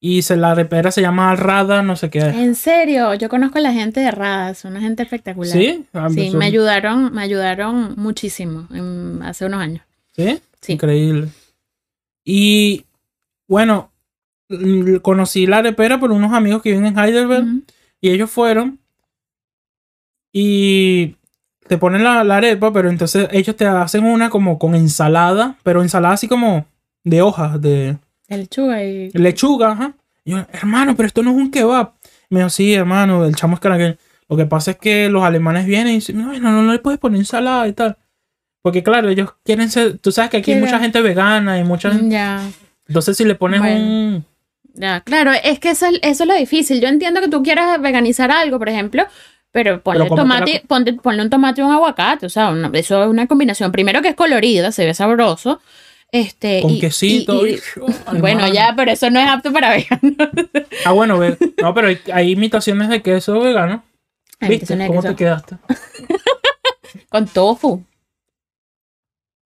[0.03, 2.19] Y se, la repera se llama Rada, no sé qué.
[2.21, 5.51] En serio, yo conozco a la gente de Radas, una gente espectacular.
[5.53, 5.85] ¿Sí?
[5.93, 9.83] Ah, Sí, pues, me ayudaron, me ayudaron muchísimo en- hace unos años.
[10.15, 10.39] ¿Sí?
[10.59, 10.73] Sí.
[10.73, 11.27] Increíble.
[12.25, 12.85] Y
[13.47, 13.91] bueno,
[15.03, 17.45] conocí la arepera por unos amigos que viven en Heidelberg.
[18.01, 18.79] Y ellos fueron.
[20.33, 21.15] Y
[21.71, 25.55] te ponen la, la arepa, pero entonces ellos te hacen una como con ensalada.
[25.63, 26.65] Pero ensalada así como
[27.05, 27.95] de hojas, de...
[28.27, 29.09] Lechuga y...
[29.13, 29.93] lechuga, ajá.
[30.25, 31.93] Y yo, hermano, pero esto no es un kebab.
[32.29, 33.97] Me dijo, sí, hermano, el chamo es caraquel.
[34.27, 36.99] Lo que pasa es que los alemanes vienen y dicen, no, no, no le puedes
[36.99, 37.95] poner ensalada y tal.
[38.61, 41.97] Porque claro, ellos quieren ser, tú sabes que aquí hay mucha gente vegana y mucha
[42.01, 42.41] Ya.
[42.85, 43.77] Entonces si le pones Bueno.
[43.77, 44.25] un...
[44.73, 46.81] Ya, claro, es que eso, eso es lo difícil.
[46.81, 49.05] Yo entiendo que tú quieras veganizar algo, por ejemplo,
[49.51, 53.03] pero ponle Pero tomate, ponte- ponle un tomate y un aguacate, o sea, una- eso
[53.03, 53.71] es una combinación.
[53.71, 55.61] Primero que es colorida, se ve sabroso.
[56.13, 57.45] Este, Con y- quesito.
[57.47, 60.15] y- y- y- bueno, ya, pero eso no es apto para veganos.
[60.85, 61.19] Ah, bueno.
[61.61, 63.83] No, pero hay, hay imitaciones de queso vegano.
[64.41, 64.75] Hay ¿Viste?
[64.87, 65.07] ¿Cómo queso.
[65.13, 65.55] te quedaste?
[67.09, 67.83] Con tofu.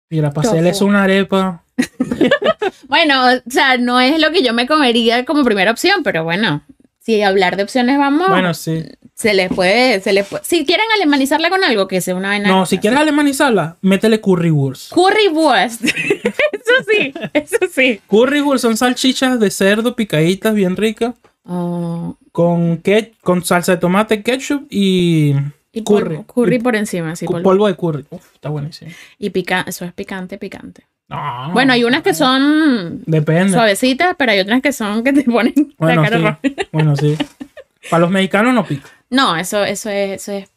[0.10, 0.86] Mira, para hacerle Tofu.
[0.86, 1.64] una arepa.
[2.88, 6.64] Bueno, o sea, no es lo que yo me comería como primera opción, pero bueno,
[7.00, 8.86] si hablar de opciones vamos, Bueno, sí.
[9.18, 10.44] Se les puede, se les puede.
[10.46, 12.50] Si quieren alemanizarla con algo, que sea una vaina.
[12.50, 14.92] No, si quieres alemanizarla, métele currywurst.
[14.94, 15.84] Currywurst.
[15.86, 18.00] eso sí, eso sí.
[18.08, 21.16] Currywurst son salchichas de cerdo picaditas bien ricas.
[21.46, 25.34] Oh, Con, que, con salsa de tomate, ketchup y
[25.74, 26.18] y Curry.
[26.18, 27.42] polvo- curry Y- por encima, sí, polvo.
[27.44, 28.06] polvo de curry.
[28.10, 28.92] Uf, está buenísimo.
[29.18, 30.86] Y pica, eso es picante, picante.
[31.10, 33.54] No, bueno, hay unas que son Depende.
[33.54, 36.24] suavecitas, pero hay otras que son que te ponen Bueno, la cara sí.
[36.24, 36.68] roja.
[36.72, 37.16] Bueno, sí.
[37.90, 38.90] Para los mexicanos no pica.
[39.10, 40.50] No, eso, eso es, eso es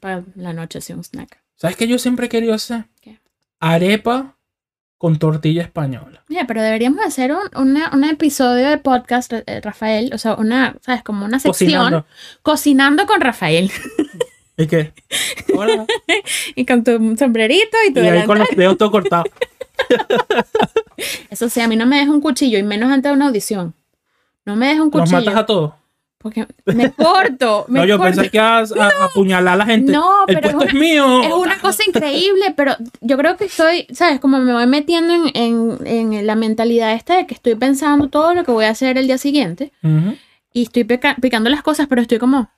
[0.00, 1.40] para la noche, sí, un snack.
[1.56, 2.84] ¿Sabes qué yo siempre he querido hacer?
[3.00, 3.18] ¿Qué?
[3.60, 4.36] Arepa
[4.98, 6.24] con tortilla española.
[6.28, 10.76] Mira, pero deberíamos hacer un, una- un episodio de podcast, eh, Rafael, o sea, una,
[10.80, 11.02] ¿sabes?
[11.02, 11.70] Como una sección.
[11.72, 12.06] Cocinando.
[12.42, 13.70] Cocinando con Rafael.
[14.56, 14.92] ¿Y qué?
[15.56, 15.86] Hola.
[16.54, 19.26] y con tu sombrerito y tu Y ahí con los dedos todo cortados.
[21.30, 23.74] Eso sí, a mí no me deja un cuchillo, y menos antes de una audición.
[24.44, 25.18] No me deja un cuchillo.
[25.18, 25.72] matas a todos.
[26.22, 27.64] Porque me corto.
[27.68, 28.14] Me No, yo corto.
[28.14, 29.90] pensé que ibas a, a apuñalar a la gente.
[29.92, 31.22] No, El pero es puesto es, una- mío.
[31.22, 34.20] Es una cosa increíble, pero yo creo que estoy, ¿sabes?
[34.20, 38.34] Como me voy metiendo en, en- en la mentalidad esta de que estoy pensando todo
[38.34, 39.72] lo que voy a hacer el día siguiente
[40.52, 42.50] y estoy pica- picando las cosas, pero estoy como...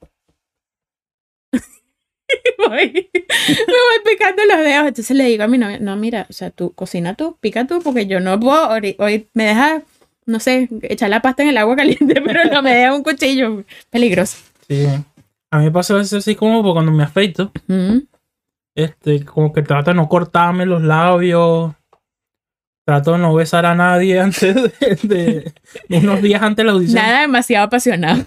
[2.58, 4.86] Voy- me voy picando los dedos.
[4.88, 7.80] Entonces le digo a mi novia, no, mira, o sea, tú cocina tú, pica tú,
[7.82, 9.82] porque yo no puedo, hoy, hoy me deja,
[10.26, 13.64] no sé, echar la pasta en el agua caliente, pero no me deja un cuchillo.
[13.90, 14.38] Peligroso.
[14.68, 14.86] Sí.
[15.50, 17.52] A mí me pasa a veces así como cuando me afeito.
[18.74, 21.72] Este, como que trato de no cortarme los labios.
[22.86, 25.52] Trato de no besar a nadie antes de,
[25.88, 27.02] de- unos días antes de la audición.
[27.02, 28.26] Nada demasiado apasionado.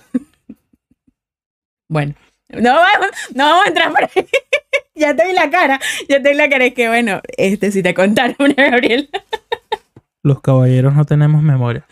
[1.89, 2.15] bueno,
[2.49, 4.27] no vamos, no vamos a entrar por ahí.
[4.95, 5.79] ya te vi la cara,
[6.09, 6.65] ya te vi la cara.
[6.65, 9.09] Es que bueno, este, si te contaron, Gabriel.
[10.27, 11.85] Los caballeros no tenemos memoria.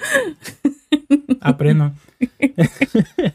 [1.41, 1.95] Aprendan.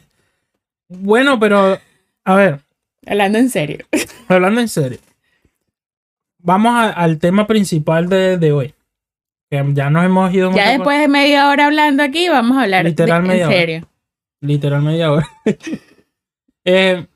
[0.87, 1.77] bueno, pero,
[2.25, 2.59] a ver,
[3.07, 3.85] Hablando en serio.
[4.27, 4.99] hablando en serio.
[6.37, 8.73] Vamos a- al tema principal de, de hoy.
[9.49, 12.63] Que ya nos hemos ido Ya por- después de media hora hablando aquí, vamos a
[12.63, 13.57] hablar de- Literal media en hora.
[13.57, 13.87] serio.
[14.41, 15.27] literal media hora.
[16.63, 17.07] Eh,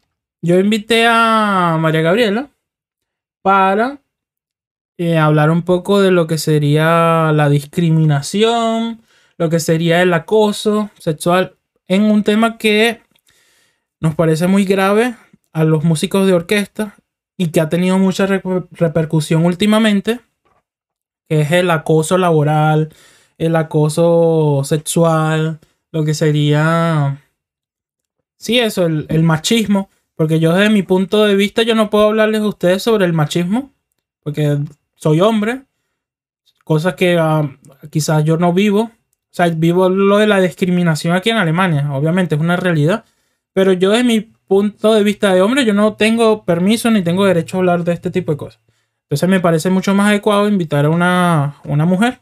[0.42, 2.50] yo invité a María Gabriela
[3.44, 4.00] para
[4.98, 9.02] eh, hablar un poco de lo que sería la discriminación,
[9.38, 11.56] lo que sería el acoso sexual,
[11.88, 13.02] en un tema que
[14.00, 15.16] nos parece muy grave
[15.54, 16.96] a los músicos de orquesta
[17.38, 20.20] y que ha tenido mucha reper- repercusión últimamente,
[21.28, 22.94] que es el acoso laboral,
[23.38, 25.60] el acoso sexual,
[25.92, 27.22] lo que sería
[28.38, 29.90] Sí, eso, el, el machismo.
[30.16, 33.14] Porque yo desde mi punto de vista, yo no puedo hablarles a ustedes sobre el
[33.14, 33.72] machismo.
[34.24, 34.60] Porque
[34.96, 35.64] soy hombre.
[36.64, 37.50] Cosas que ah,
[37.92, 38.82] quizás yo no vivo.
[38.84, 41.92] O sea, vivo lo de la discriminación aquí en Alemania.
[41.94, 43.04] Obviamente es una realidad.
[43.54, 47.26] Pero yo desde mi punto de vista de hombre, yo no tengo permiso ni tengo
[47.26, 48.62] derecho a hablar de este tipo de cosas.
[49.04, 52.20] Entonces me parece mucho más adecuado invitar a una, una mujer.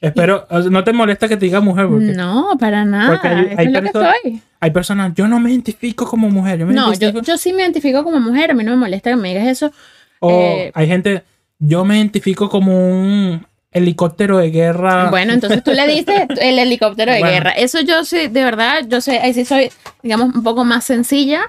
[0.00, 3.12] Espero, no te molesta que te diga mujer, porque No, para nada.
[3.12, 4.42] Porque hay- hay es lo que perso- soy.
[4.60, 7.62] hay personas, yo no me identifico como mujer, yo me No, yo, yo sí me
[7.62, 8.50] identifico como mujer.
[8.50, 9.72] A mí no me molesta que me digas eso.
[10.20, 11.22] O eh, hay gente,
[11.58, 15.10] yo me identifico como un helicóptero de guerra.
[15.10, 17.34] Bueno, entonces tú le dices el helicóptero de Bueno.
[17.34, 17.50] guerra.
[17.50, 19.70] Eso yo sí, de verdad, yo sé, ahí sí soy,
[20.02, 21.42] digamos, un poco más sencilla,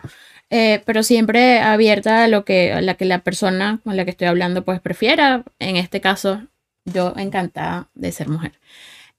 [0.50, 4.12] eh, pero siempre abierta a lo que, a la que la persona con la que
[4.12, 5.44] estoy hablando pues prefiera.
[5.60, 6.42] En este caso,
[6.86, 8.54] yo encantada de ser mujer.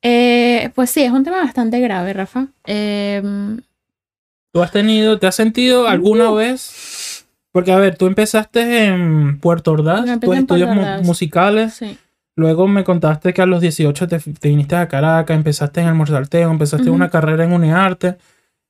[0.03, 2.49] Eh, pues sí, es un tema bastante grave, Rafa.
[2.67, 3.23] Eh,
[4.53, 6.71] ¿Tú has tenido, te has sentido alguna vez?
[7.53, 11.75] Porque, a ver, tú empezaste en Puerto Ordaz, tus en Puerto estudios mu- musicales.
[11.75, 11.97] sí.
[12.37, 15.95] Luego me contaste que a los 18 te, te viniste a Caracas, empezaste en el
[15.95, 18.17] Mozarteo, empezaste una carrera en UNEARTE.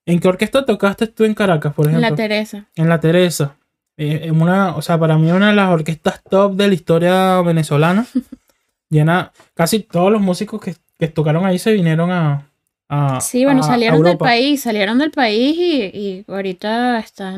[0.06, 2.08] ¿En qué orquesta tocaste tú en Caracas, por ejemplo?
[2.08, 2.64] La Teresa.
[2.76, 3.56] en La Teresa.
[3.98, 7.42] Eh, en una, o sea, para mí una de las orquestas top de la historia
[7.42, 8.06] venezolana.
[8.88, 12.46] Llena, casi todos los músicos que, que tocaron ahí se vinieron a,
[12.88, 17.34] a- Sí, bueno, a- a salieron del país, salieron del país y, y ahorita están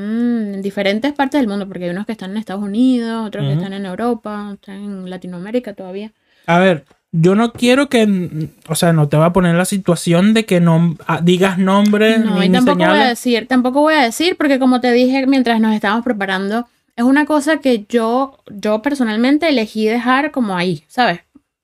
[0.54, 3.48] en diferentes partes del mundo, porque hay unos que están en Estados Unidos, otros que
[3.52, 3.58] Ujú.
[3.58, 6.12] están en Europa, están en Latinoamérica todavía.
[6.46, 10.32] A ver, yo no quiero que, o sea, no te va a poner la situación
[10.34, 13.08] de que no ah, digas nombres No, ni, y tampoco voy a señales.
[13.08, 17.24] decir, tampoco voy a decir, porque como te dije mientras nos estábamos preparando, es una
[17.26, 21.20] cosa que yo, yo personalmente elegí dejar como ahí, ¿sabes?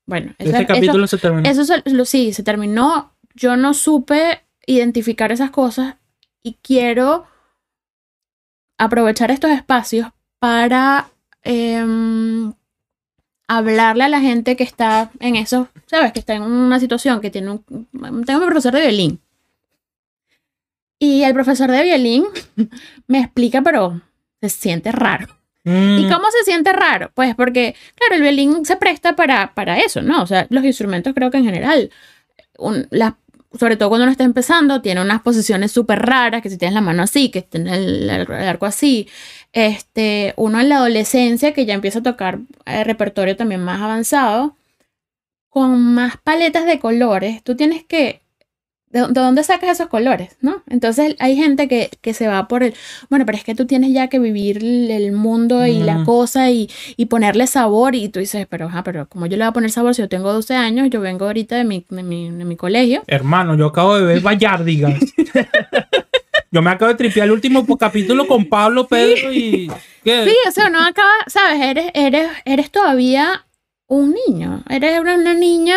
[0.07, 1.49] Bueno, eso, Este eso- capítulo se terminó.
[1.49, 3.11] Eso lo- sí, se terminó.
[3.37, 5.97] Yo no supe identificar esas cosas
[6.43, 7.27] y quiero
[8.79, 11.09] aprovechar estos espacios para
[11.43, 12.53] em,
[13.49, 16.13] hablarle a la gente que está en eso, ¿sabes?
[16.13, 18.25] Que está en una situación que tiene un...
[18.25, 19.21] Tengo mi profesor de violín.
[20.99, 22.25] Y el profesor de violín
[23.07, 24.01] me explica, pero
[24.41, 25.27] se siente raro.
[25.65, 27.11] Mm, ¿Y cómo se siente raro?
[27.15, 30.23] Pues porque, claro, el violín se presta para, para eso, ¿no?
[30.23, 31.91] O sea, los instrumentos creo que en general,
[32.59, 33.15] un- las-
[33.59, 36.81] sobre todo cuando uno está empezando, tiene unas posiciones súper raras, que si tienes la
[36.81, 39.09] mano así, que tienes el, arco así.
[39.53, 44.57] Este, uno en la adolescencia que ya empieza a tocar eh, repertorio también más avanzado,
[45.49, 48.23] con más paletas de colores, tú tienes que...
[48.91, 50.37] ¿De, de dónde sacas esos colores?
[50.41, 50.63] ¿No?
[50.69, 52.75] Entonces hay gente que, que se va por el,
[53.11, 56.71] bueno, pero es que tú tienes ya que vivir el mundo y la cosa y,
[56.97, 59.71] y ponerle sabor y tú dices, pero, ajá, pero como yo le voy a poner
[59.71, 62.57] sabor si yo tengo 12 años, yo vengo ahorita de mi, de mi, de mi
[62.57, 63.03] colegio.
[63.07, 65.15] Hermano, yo acabo de ver Bayardigans.
[66.51, 69.71] yo me acabo de tripear el último capítulo con Pablo, Pedro y...
[70.05, 70.25] ¿qué?
[70.25, 73.45] Sí, o sea, no acaba, sabes, eres, eres, eres todavía
[73.89, 75.77] un niño, eres una, una niña,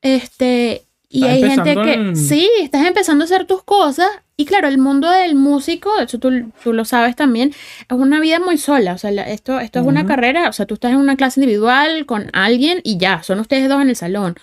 [0.00, 0.85] este,
[1.18, 4.78] y hay gente que, en- sí, estás empezando a hacer tus cosas, y claro, el
[4.78, 6.30] mundo del músico, eso tú,
[6.62, 10.02] tú lo sabes también, es una vida muy sola, o sea, esto, esto es una
[10.06, 13.68] carrera, o sea, tú estás en una clase individual con alguien y ya, son ustedes
[13.68, 14.36] dos en el salón,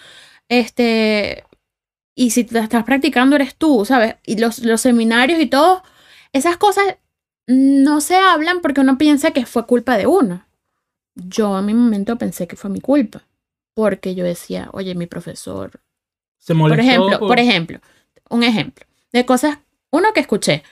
[0.50, 1.44] este,
[2.16, 4.16] y si te estás practicando eres tú, ¿sabes?
[4.26, 5.84] Y los, los seminarios y todo,
[6.32, 6.84] esas cosas
[7.48, 10.46] no se hablan porque uno piensa que fue culpa de uno.
[11.16, 13.24] Yo en mi momento pensé que fue mi culpa,
[13.76, 15.82] porque yo decía, oye, mi profesor,
[16.46, 17.80] Se por ejemplo, por- por ejemplo,
[18.30, 19.60] un ejemplo de cosas,
[19.92, 20.64] uno que escuché,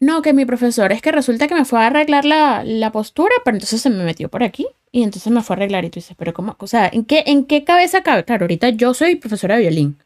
[0.00, 3.32] no, que mi profesor es que resulta que me fue a arreglar la, la postura,
[3.44, 5.96] pero entonces se me metió por aquí y entonces me fue a arreglar y tú
[5.96, 6.54] dices, pero ¿cómo?
[6.60, 8.24] O sea, ¿en qué, en qué cabeza cabe?
[8.24, 9.98] Claro, ahorita yo soy profesora de violín.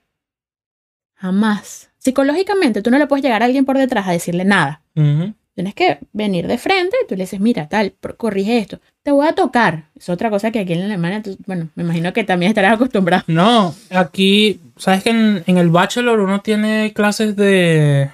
[1.14, 1.90] Jamás.
[1.98, 4.82] Psicológicamente tú no le puedes llegar a alguien por detrás a decirle nada.
[4.96, 5.34] Ujú.
[5.54, 8.80] Tienes que venir de frente y tú le dices, mira, tal, corrige esto.
[9.02, 9.84] Te voy a tocar.
[9.98, 13.24] Es otra cosa que aquí en Alemania, tú- bueno, me imagino que también estarás acostumbrado.
[13.26, 18.08] No, aquí, sabes que en, en el bachelor uno tiene clases de,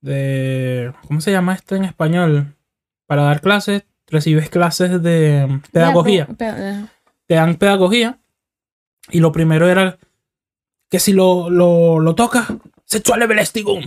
[0.00, 2.54] de, ¿cómo se llama esto en español?
[3.06, 6.26] Para dar clases, recibes clases de pedagogía.
[6.28, 6.84] Ya, pe- pe-
[7.26, 8.18] Te dan pedagogía
[9.10, 9.98] y lo primero era
[10.90, 12.46] que si lo, lo, lo tocas,
[12.84, 13.84] sexual belästigung.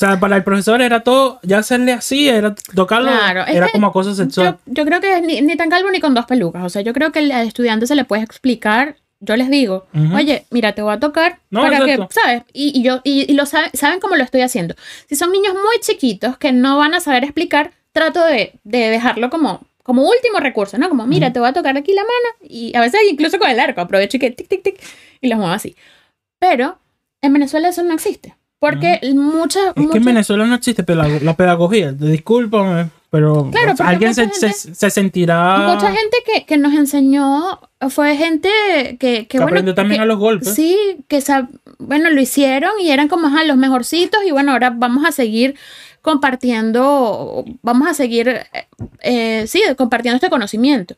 [0.00, 3.72] O sea, para el profesor era todo, ya hacerle así, era tocarlo, Claro, era que
[3.72, 4.56] como acoso sexual.
[4.64, 6.64] Yo, yo creo que ni, ni tan calvo ni con dos pelucas.
[6.64, 8.96] O sea, yo creo que al estudiante se le puede explicar.
[9.20, 10.16] Yo les digo, Ujú.
[10.16, 12.08] oye, mira, te voy a tocar No, para exacto.
[12.08, 12.42] que, ¿sabes?
[12.54, 14.74] Y, y yo, y, y lo saben, saben cómo lo estoy haciendo.
[15.06, 19.28] Si son niños muy chiquitos que no van a saber explicar, trato de, de dejarlo
[19.28, 20.88] como, como último recurso, ¿no?
[20.88, 21.34] Como, mira, Ujú.
[21.34, 22.48] te voy a tocar aquí la mano.
[22.48, 24.80] Y a veces incluso con el arco, aprovecho y que tic, tic, tic,
[25.20, 25.76] y los muevo así.
[26.38, 26.78] Pero
[27.20, 28.34] en Venezuela eso no existe.
[28.60, 33.72] Porque muchas, Es que muchas- en Venezuela no existe pedago- la pedagogía, discúlpame, pero Claro,
[33.72, 37.58] o sea, alguien se, mucha se- gente- se sentirá Mucha gente que, que nos enseñó
[37.88, 38.50] fue gente
[38.98, 40.54] que, que, que bueno, aprendió también que- a los golpes.
[40.54, 40.76] sí,
[41.08, 45.06] que sab- bueno, lo hicieron y eran como ajá, los mejorcitos y bueno, ahora vamos
[45.06, 45.56] a seguir
[46.02, 48.44] compartiendo, vamos a seguir, eh,
[49.02, 50.96] eh, sí, compartiendo este conocimiento.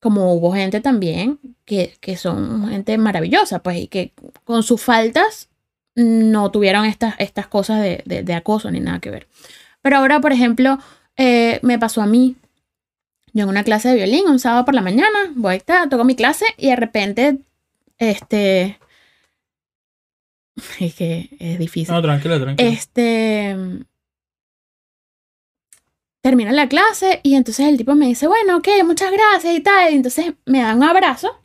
[0.00, 4.12] Como hubo gente también que, que son gente maravillosa, pues, y que
[4.44, 5.48] con sus faltas
[5.94, 9.28] no tuvieron estas, estas cosas de, de- de acoso ni nada que ver.
[9.82, 10.78] Pero ahora, por ejemplo,
[11.16, 12.36] eh, me pasó a mí.
[13.34, 16.04] Yo en una clase de violín, un sábado por la mañana, voy a estar, toco
[16.04, 17.38] mi clase y de repente,
[17.98, 18.78] este,
[20.80, 21.94] es que es difícil.
[21.94, 22.68] No, tranquila, tranquila.
[22.70, 23.56] Este,
[26.22, 29.92] termina la clase y entonces el tipo me dice, bueno, ok, muchas gracias y tal.
[29.92, 31.36] Y entonces me da un abrazo,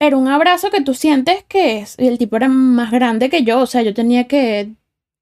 [0.00, 3.60] pero un abrazo que tú sientes que es, el tipo era más grande que yo,
[3.60, 4.72] o sea, yo tenía que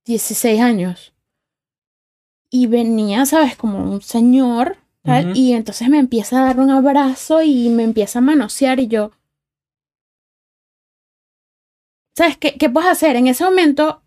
[0.07, 1.13] 16 años.
[2.49, 3.57] Y venía, ¿sabes?
[3.57, 5.25] Como un señor, ¿sabes?
[5.27, 5.35] Ujú.
[5.35, 9.11] Y entonces me empieza a dar un abrazo y me empieza a manosear y yo...
[12.17, 13.17] ¿Sabes qué, qué puedes hacer?
[13.17, 14.01] En ese momento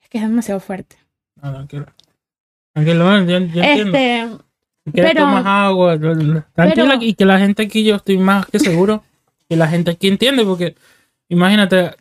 [0.00, 0.96] es que es demasiado fuerte.
[1.36, 1.94] No, tranquila.
[2.72, 3.98] Tranquila, yo, yo entiendo.
[3.98, 4.28] Este,
[4.90, 5.98] ¿Quieres pero- tomar agua?
[5.98, 9.02] Tranquila, pero- y que la gente aquí, yo estoy más que seguro
[9.48, 10.74] que la gente aquí entiende, porque
[11.28, 11.96] imagínate,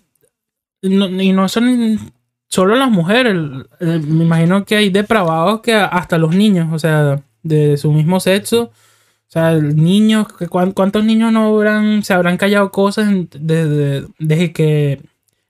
[0.82, 2.00] y no son
[2.48, 3.36] solo las mujeres,
[3.80, 8.64] me imagino que hay depravados que hasta los niños, o sea, de su mismo sexo,
[8.64, 15.02] o sea, niños, ¿cuántos niños no habrán, se habrán callado cosas desde, desde que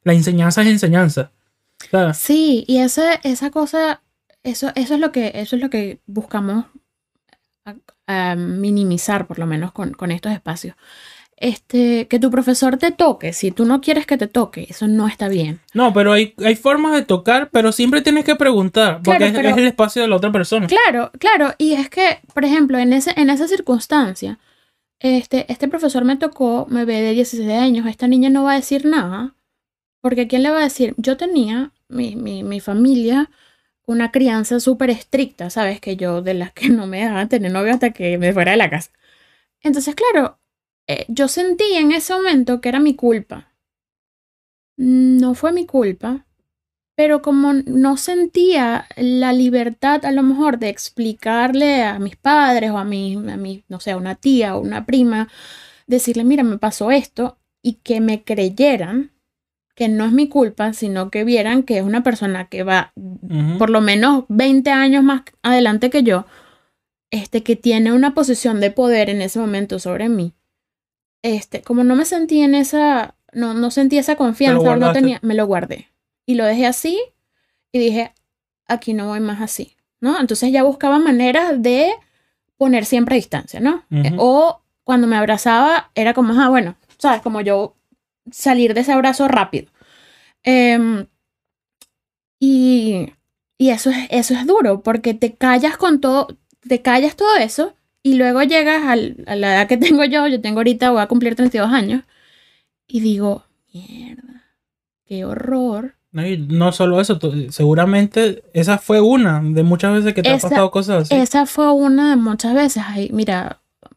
[0.04, 1.32] la enseñanza es enseñanza?
[2.14, 4.02] Sí, y esa, esa cosa,
[4.44, 6.66] eso, eso es lo que, eso es lo que buscamos
[8.38, 10.76] minimizar, por lo menos, con, con estos espacios.
[11.40, 15.08] Este, que tu profesor te toque, si tú no quieres que te toque, eso no
[15.08, 15.60] está bien.
[15.76, 19.32] No, pero hay, hay formas de tocar, pero siempre tienes que preguntar, porque Claro, es,
[19.34, 20.66] pero- es el espacio de la otra persona.
[20.66, 24.40] Claro, claro, y es que, por ejemplo, en, ese, en esa circunstancia,
[25.00, 28.56] este, este profesor me tocó, me ve de 16 años, esta niña no va a
[28.56, 29.36] decir nada,
[30.02, 30.96] porque ¿quién le va a decir?
[30.98, 33.30] Yo tenía, mi, mi, mi familia,
[33.86, 35.80] una crianza súper estricta, ¿sabes?
[35.82, 38.58] Que yo, de las que no me dejaban tener novio hasta que me fuera de
[38.58, 38.90] la casa.
[39.62, 40.40] Entonces, claro,
[40.88, 43.54] eh, yo sentí en ese momento que era mi culpa.
[44.78, 46.26] No fue mi culpa,
[46.96, 52.78] pero como no sentía la libertad a lo mejor de explicarle a mis padres o
[52.78, 55.30] a mi, a mi, no sé, a una tía o una prima,
[55.88, 59.12] decirle, mira, me pasó esto y que me creyeran
[59.76, 62.94] que no es mi culpa, sino que vieran que es una persona que va
[63.60, 66.26] por lo menos 20 años más adelante que yo,
[67.12, 70.34] este, que tiene una posición de poder en ese momento sobre mí.
[71.28, 75.34] Este, como no me sentí en esa, no, no sentí esa confianza, no tenía, me
[75.34, 75.90] lo guardé.
[76.26, 76.98] Y lo dejé así
[77.74, 78.14] y dije,
[78.66, 80.18] aquí no voy más así, ¿no?
[80.22, 81.92] Entonces ya buscaba maneras de
[82.56, 83.84] poner siempre distancia, ¿no?
[83.92, 84.16] Eh.
[84.18, 87.22] O cuando me abrazaba era como, ah, bueno, ¿sabes?
[87.22, 87.76] Como yo
[88.32, 89.70] salir de ese abrazo rápido.
[90.44, 91.08] Em,
[92.40, 93.12] y,
[93.58, 97.77] y eso es, eso es duro, porque te callas con todo, te callas todo eso
[98.12, 101.08] y luego llegas al- a la edad que tengo yo, yo tengo ahorita, voy a
[101.08, 102.04] cumplir 32 años,
[102.88, 103.44] y digo,
[103.74, 104.44] mierda,
[105.06, 105.96] qué horror.
[106.12, 110.34] No, y no solo eso, tú- seguramente esa fue una de muchas veces que te
[110.34, 111.16] Esa- ha pasado cosas así.
[111.16, 112.84] Esa fue una de muchas veces.
[112.88, 113.90] Ay, mira, o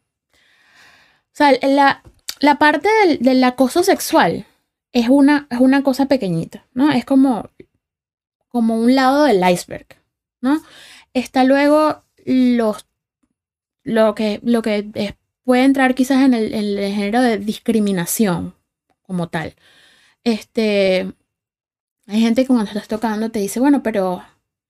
[1.33, 2.03] sea, la,
[2.39, 4.45] la parte del, del acoso sexual
[4.91, 6.91] es una, es una cosa pequeñita, ¿no?
[6.91, 7.49] Es como,
[8.49, 9.87] como un lado del iceberg,
[10.41, 10.61] ¿no?
[11.13, 12.85] Está luego los,
[13.83, 15.13] lo que, lo que es-
[15.43, 18.53] puede entrar quizás en el, en el género de discriminación
[19.01, 19.55] como tal.
[20.23, 21.11] Este,
[22.07, 24.23] hay gente que cuando estás tocando te dice, bueno, pero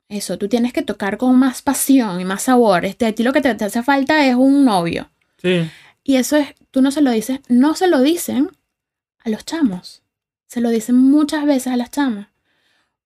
[0.09, 2.83] Eso, tú tienes que tocar con más pasión y más sabor.
[2.83, 5.09] Este, a ti lo que te, te hace falta es un novio.
[5.37, 5.69] Sí.
[6.03, 8.49] Y eso es, tú no se lo dices, no se lo dicen
[9.23, 10.03] a los chamos.
[10.47, 12.27] Se lo dicen muchas veces a las chamas.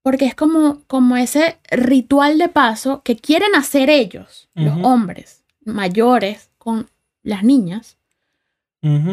[0.01, 6.49] Porque es como, como ese ritual de paso que quieren hacer ellos, los hombres mayores,
[6.57, 6.87] con
[7.23, 7.97] las niñas,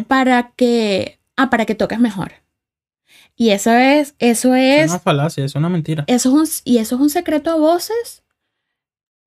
[0.07, 2.33] para que, ah, para que toques mejor.
[3.37, 6.05] Y eso es, eso Es es, una falacia, es una mentira.
[6.07, 6.35] eso es
[6.67, 8.23] un, y eso es un secreto a voces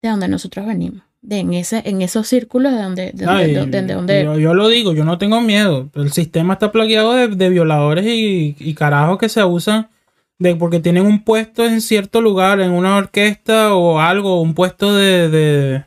[0.03, 1.01] de donde nosotros venimos.
[1.23, 4.23] De en, ese, en esos círculos de donde, de donde, Ay, de donde- de donde-
[4.23, 5.89] yo, yo lo digo, yo no tengo miedo.
[5.95, 9.89] El sistema está plagueado de, de violadores y, y carajos que se abusan
[10.38, 14.93] de porque tienen un puesto en cierto lugar, en una orquesta o algo, un puesto
[14.93, 15.86] de, de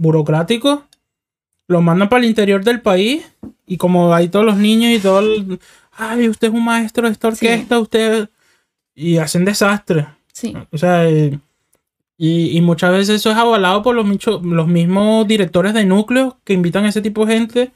[0.00, 0.84] burocrático.
[1.68, 3.22] Lo mandan para el interior del país
[3.66, 5.60] y como hay todos los niños y todo el,
[5.92, 7.46] ay, usted es un maestro de esta Sí.
[7.46, 8.28] orquesta, usted
[8.94, 10.06] y hacen desastre.
[10.32, 11.38] sí, O sea, eh,
[12.16, 14.06] y, y muchas veces eso es avalado por los,
[14.42, 17.72] los mismos directores de núcleos que invitan a ese tipo de gente.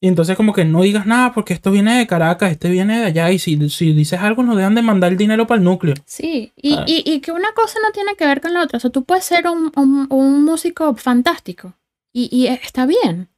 [0.00, 3.06] Y entonces como que no digas nada porque esto viene de Caracas, este viene de
[3.06, 3.32] allá.
[3.32, 5.94] Y si, si dices algo nos dejan de mandar el dinero para el núcleo.
[6.06, 6.84] Sí, y, Ah.
[6.86, 8.76] y, y que una cosa no tiene que ver con la otra.
[8.76, 11.74] O sea, tú puedes ser un, un- un músico fantástico
[12.12, 13.28] y, y está bien.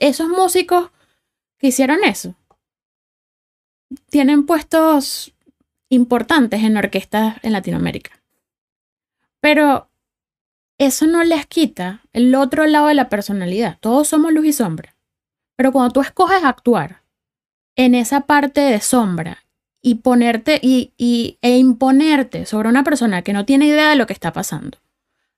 [0.00, 0.90] Esos músicos
[1.58, 2.34] que hicieron eso
[4.10, 5.32] tienen puestos
[5.88, 8.10] importantes en orquestas en Latinoamérica.
[9.40, 9.88] Pero
[10.78, 13.78] eso no les quita el otro lado de la personalidad.
[13.80, 14.93] Todos somos luz y sombra.
[15.56, 17.02] Pero cuando tú escoges actuar
[17.76, 19.44] en esa parte de sombra
[19.82, 24.06] y ponerte y, y- e imponerte sobre una persona que no tiene idea de lo
[24.06, 24.78] que está pasando,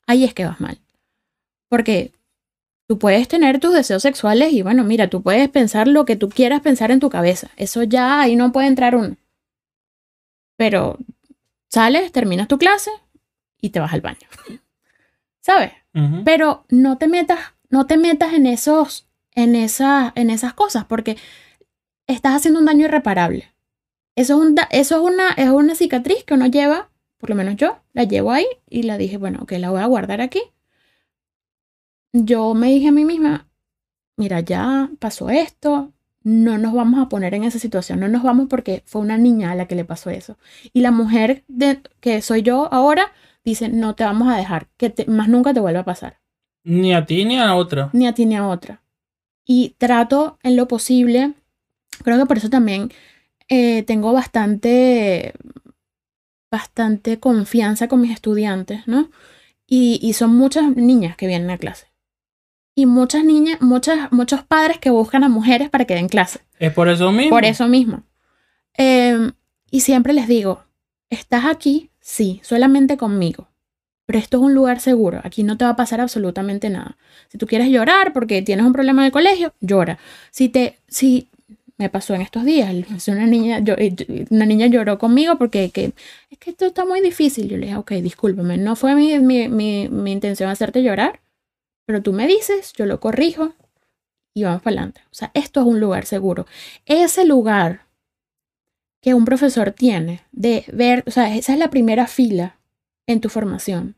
[0.06, 0.78] ahí es que vas mal.
[1.68, 2.12] Porque
[2.88, 6.28] tú puedes tener tus deseos sexuales y bueno, mira, tú puedes pensar lo que tú
[6.28, 7.50] quieras pensar en tu cabeza.
[7.56, 9.16] Eso ya ahí no puede entrar uno.
[10.56, 10.98] Pero
[11.68, 12.90] sales, terminas tu clase
[13.60, 14.28] y te vas al baño.
[15.40, 15.72] ¿Sabes?
[16.24, 17.38] Pero no te metas,
[17.70, 19.05] no te metas en esos,
[19.36, 21.16] en esas, en esas cosas, porque
[22.08, 23.54] estás haciendo un daño irreparable.
[24.16, 27.36] Eso es, un da- eso es una, es una cicatriz que uno lleva, por lo
[27.36, 30.40] menos yo, la llevo ahí y la dije, bueno, ok, la voy a guardar aquí.
[32.12, 33.48] Yo me dije a mí misma,
[34.16, 38.48] mira, ya pasó esto, no nos vamos a poner en esa situación, no nos vamos
[38.48, 40.38] porque fue una niña a la que le pasó eso.
[40.72, 43.12] Y la mujer de, que soy yo ahora
[43.44, 46.20] dice, no te vamos a dejar, que te- más nunca te vuelva a pasar
[46.64, 47.90] Ni a ti ni a otra.
[47.92, 48.82] ni a ti ni a otra.
[49.46, 51.34] Y trato en lo posible,
[52.02, 52.92] creo que por eso también
[53.48, 55.32] eh, tengo bastante,
[56.50, 59.10] bastante confianza con mis estudiantes, ¿no?
[59.66, 61.86] Y, y son muchas niñas que vienen a clase.
[62.74, 66.40] Y muchas niñas, muchas, muchos padres que buscan a mujeres para que den clase.
[66.58, 67.30] Es por eso mismo.
[67.30, 68.02] Por eso mismo.
[68.76, 69.30] Eh,
[69.70, 70.64] y siempre les digo,
[71.08, 73.48] estás aquí, sí, solamente conmigo.
[74.06, 75.20] Pero esto es un lugar seguro.
[75.24, 76.96] Aquí no te va a pasar absolutamente nada.
[77.28, 79.98] Si tú quieres llorar porque tienes un problema el colegio, llora.
[80.30, 81.28] Si te, si
[81.76, 82.72] me pasó en estos días,
[83.08, 85.92] una niña, eh, una niña lloró conmigo porque que,
[86.30, 87.48] es que esto está muy difícil.
[87.48, 91.20] Yo le dije, ok, discúlpame, no fue mi, mi, mi, mi intención hacerte llorar,
[91.84, 93.54] pero tú me dices, yo lo corrijo
[94.34, 95.00] y vamos para adelante.
[95.10, 96.46] O sea, esto es un lugar seguro.
[96.86, 97.86] Ese lugar
[99.02, 102.56] que un profesor tiene de ver, o sea, esa es la primera fila
[103.06, 103.96] en tu formación.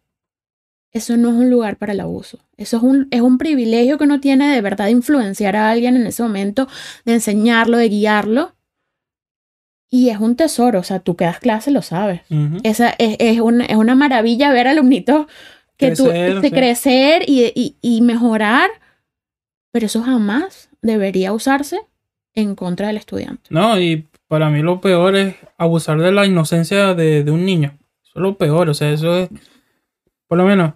[0.91, 2.39] Eso no es un lugar para el abuso.
[2.57, 5.97] Eso es un, es un privilegio que uno tiene de verdad de influenciar a alguien
[5.97, 6.67] en ese momento,
[7.05, 8.55] de enseñarlo, de guiarlo.
[9.91, 12.21] Y es un tesoro, o sea, tú que das clase lo sabes.
[12.63, 15.27] Esa es, es, una, es una maravilla ver alumnitos
[15.77, 16.55] que tú Crecer, de sí.
[16.55, 18.69] crecer y, y, y mejorar,
[19.73, 21.81] pero eso jamás debería usarse
[22.35, 23.43] en contra del estudiante.
[23.51, 27.79] No, y para mí lo peor es abusar de la inocencia de, de un niño.
[28.19, 29.29] Lo peor, o sea, eso es,
[30.27, 30.75] por lo menos,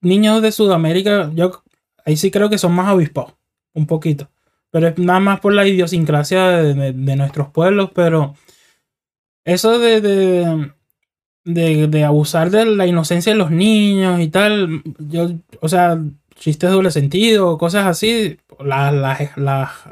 [0.00, 1.62] niños de Sudamérica, yo
[2.04, 3.34] ahí sí creo que son más avispados,
[3.72, 4.30] un poquito.
[4.70, 8.34] Pero es nada más por la idiosincrasia de, nuestros pueblos, pero
[9.44, 10.00] eso de,
[11.44, 15.30] de, de, abusar de la inocencia de los niños y tal, yo,
[15.60, 15.98] o sea,
[16.34, 18.92] chistes doble sentido, cosas así, las,
[19.36, 19.86] las,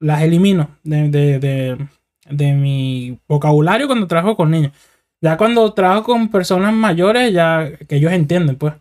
[0.00, 1.88] las, elimino de,
[2.30, 4.72] de, mi vocabulario cuando trabajo con niños.
[5.20, 8.74] Ya cuando trabajo con personas mayores, ya que ellos entienden, pues.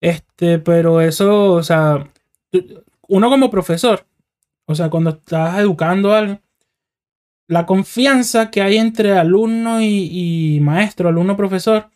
[0.00, 2.10] Este, pero eso, o sea,
[3.08, 4.06] uno como profesor,
[4.66, 6.40] o sea, cuando estás educando a alguien,
[7.48, 11.90] la confianza que hay entre alumno y, y maestro, alumno-profesor,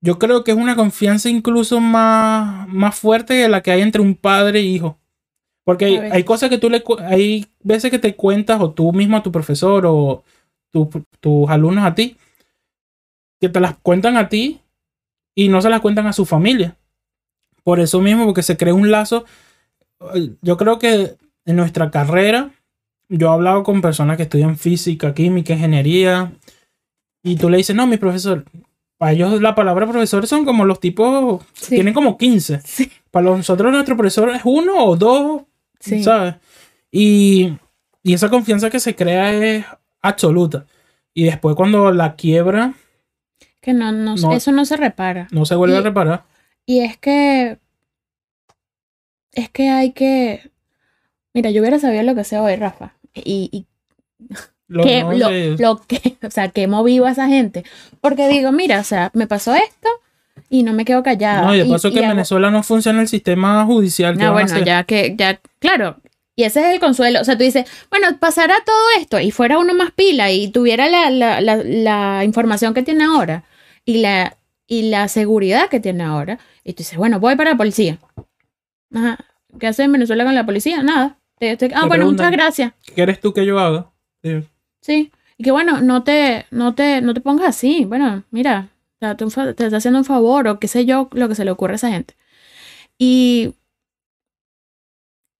[0.00, 4.02] yo creo que es una confianza incluso más, más fuerte que la que hay entre
[4.02, 4.98] un padre e hijo.
[5.64, 6.82] Porque hay, cosas que tú le...
[7.06, 10.22] Hay veces que te cuentas, o tú mismo a tu profesor, o
[10.70, 10.90] tu-
[11.20, 12.16] tus alumnos a ti,
[13.40, 14.60] que te las cuentan a ti
[15.34, 16.76] y no se las cuentan a su familia.
[17.62, 19.24] Por eso mismo, porque se crea un lazo.
[20.42, 22.50] Yo creo que en nuestra carrera,
[23.08, 26.32] yo he hablado con personas que estudian física, química, ingeniería,
[27.22, 28.44] y tú le dices, no, mi profesor,
[28.98, 31.76] para ellos la palabra profesor son como los tipos, Sí.
[31.76, 32.60] tienen como 15.
[32.64, 32.90] Sí.
[33.10, 35.42] Para nosotros nuestro profesor es uno o dos,
[35.84, 36.02] Sí.
[36.02, 36.34] ¿sabes?
[36.90, 37.52] Y,
[38.02, 39.64] y esa confianza que se crea es
[40.02, 40.66] absoluta.
[41.12, 42.74] Y después cuando la quiebra,
[43.60, 44.32] Que no, no, No.
[44.32, 45.28] eso no se repara.
[45.30, 46.24] no se vuelve Y- a reparar.
[46.66, 47.58] Y es que.
[49.32, 50.50] Es que hay que.
[51.34, 52.94] Mira, yo hubiera sabido lo que sea hoy, Rafa.
[53.14, 53.66] Y, y
[54.68, 55.56] Lo- que, no lo, sé.
[55.58, 57.64] lo que, o sea, que vivo a esa gente.
[58.00, 59.88] Porque digo, mira, o sea, me pasó esto
[60.48, 61.42] y no me quedo callada.
[61.42, 64.16] No, y de paso que en hago- Venezuela no funciona el sistema judicial.
[64.16, 65.96] ¿qué No, bueno, ya que, ya, claro.
[66.36, 67.20] Y ese es el consuelo.
[67.20, 70.88] O sea, tú dices, bueno, pasará todo esto y fuera uno más pila y tuviera
[70.88, 73.44] la, la, la, la información que tiene ahora
[73.84, 76.38] y la, y la seguridad que tiene ahora.
[76.64, 77.98] Y tú dices, bueno, voy para la policía.
[78.92, 79.18] Ajá.
[79.60, 80.82] ¿Qué hace en Venezuela con la policía?
[80.82, 81.16] Nada.
[81.38, 82.72] Te- te- ah, Te bueno, muchas gracias.
[82.84, 83.90] ¿Qué quieres tú que yo haga?
[84.22, 84.42] Sí.
[84.80, 85.12] Sí.
[85.38, 87.84] Y que bueno, no te, no te, no te pongas así.
[87.84, 88.68] Bueno, mira,
[89.16, 91.50] te, te, te está haciendo un favor o qué sé yo, lo que se le
[91.50, 92.14] ocurre a esa gente.
[92.98, 93.54] Y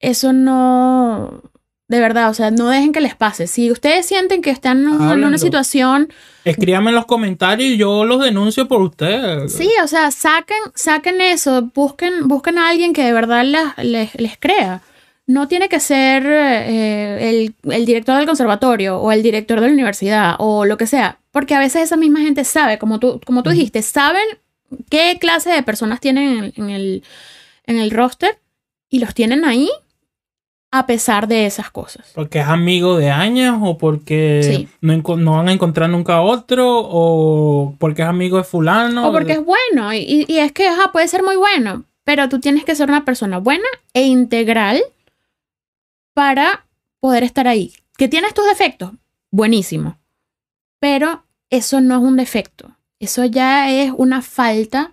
[0.01, 1.43] eso no,
[1.89, 3.47] de verdad, o sea, no dejen que les pase.
[3.47, 6.09] Si ustedes sienten que están en una situación,
[6.45, 9.49] Escríbame en los comentarios y yo los denuncio por usted.
[9.49, 13.45] sí, o sea, saquen, saquen eso, busquen, busquen a alguien que de verdad
[13.79, 14.83] les, les crea.
[15.27, 19.73] No tiene que ser eh, el, el director del conservatorio o el director de la
[19.73, 23.43] universidad o lo que sea, porque a veces esa misma gente sabe, como tú, como
[23.43, 24.25] tú dijiste, saben
[24.91, 27.03] qué clase de personas tienen en, en el,
[27.67, 28.39] en el roster
[28.91, 29.71] y los tienen ahí
[30.75, 32.11] a pesar de esas cosas.
[32.17, 34.69] Porque es amigo de años o porque Sí.
[34.81, 39.09] no, no van a encontrar nunca otro o porque es amigo de fulano.
[39.09, 42.75] O porque es bueno, y, es que puede ser muy bueno, pero tú tienes que
[42.75, 44.83] ser una persona buena e integral
[46.15, 46.67] para
[47.01, 47.75] poder estar ahí.
[47.97, 48.93] ¿Que tienes tus defectos?
[49.31, 49.99] Buenísimo.
[50.79, 52.77] Pero eso no es un defecto.
[52.99, 54.93] Eso ya es una falta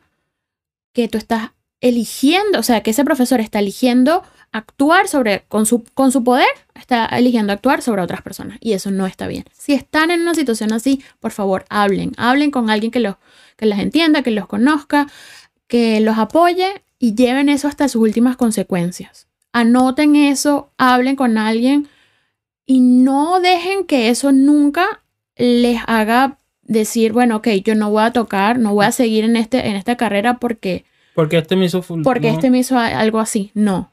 [0.93, 5.83] que tú estás eligiendo, o sea, que ese profesor está eligiendo actuar sobre, con su,
[5.93, 8.57] con su poder, está eligiendo actuar sobre otras personas.
[8.59, 9.45] Y eso no está bien.
[9.57, 12.11] Si están en una situación así, por favor, hablen.
[12.17, 13.15] Hablen con alguien que los,
[13.55, 15.07] que las entienda, que los conozca,
[15.67, 19.27] que los apoye y lleven eso hasta sus últimas consecuencias.
[19.53, 21.87] Anoten eso, hablen con alguien
[22.65, 25.01] y no dejen que eso nunca
[25.35, 29.35] les haga decir, bueno, ok, yo no voy a tocar, no voy a seguir en,
[29.35, 30.85] este, en esta carrera porque
[31.15, 32.03] Porque este me hizo full.
[32.03, 32.33] porque no.
[32.35, 33.51] este me hizo algo así.
[33.53, 33.91] No.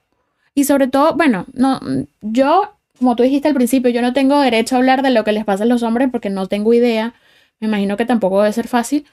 [0.54, 1.80] Y sobre todo, bueno, no,
[2.20, 5.32] yo, como tú dijiste al principio, yo no tengo derecho a hablar de lo que
[5.32, 7.14] les pasa a los hombres porque no tengo idea.
[7.60, 9.06] Me imagino que tampoco debe ser fácil.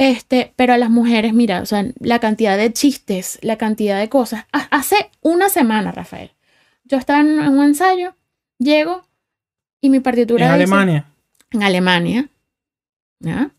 [0.00, 4.08] Este, pero a las mujeres, mira, o sea, la cantidad de chistes, la cantidad de
[4.08, 4.44] cosas.
[4.52, 6.30] Ha- Hace una semana, Rafael,
[6.84, 8.14] yo estaba en un ensayo,
[8.58, 9.04] llego
[9.80, 11.04] y mi partitura En dice- Alemania.
[11.50, 12.28] en Alemania.
[13.20, 13.50] ¿ya?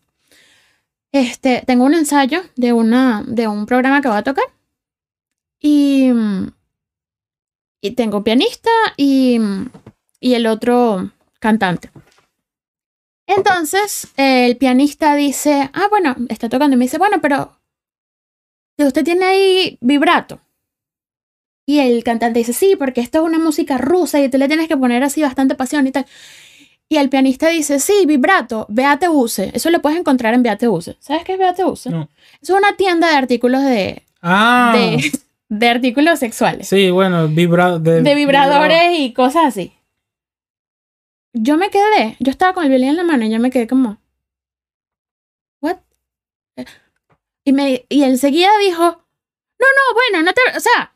[1.12, 4.44] Este, tengo un ensayo de, una, de un programa que voy a tocar.
[5.60, 6.10] Y,
[7.82, 9.38] y tengo un pianista y,
[10.20, 11.90] y el otro cantante.
[13.36, 17.56] Entonces, el pianista dice, ah, bueno, está tocando y me dice, bueno, pero
[18.78, 20.40] usted tiene ahí vibrato.
[21.66, 24.66] Y el cantante dice, sí, porque esto es una música rusa y tú le tienes
[24.66, 26.06] que poner así bastante pasión y tal.
[26.88, 29.52] Y el pianista dice, sí, vibrato, Beate Use.
[29.54, 30.96] Eso lo puedes encontrar en Beate Use.
[30.98, 31.88] ¿Sabes qué es Beate Use?
[31.88, 32.08] No.
[32.42, 34.72] Es una tienda de artículos de, Ah.
[34.74, 35.12] de,
[35.48, 36.66] de artículos sexuales.
[36.66, 39.72] Sí, bueno, vibra de, de vibradores y cosas así.
[41.32, 43.68] Yo me quedé, yo estaba con el violín en la mano y yo me quedé
[43.68, 43.98] como,
[45.60, 45.76] ¿what?
[47.44, 50.92] Y, me, y enseguida dijo, no, no, bueno, no te, o sea,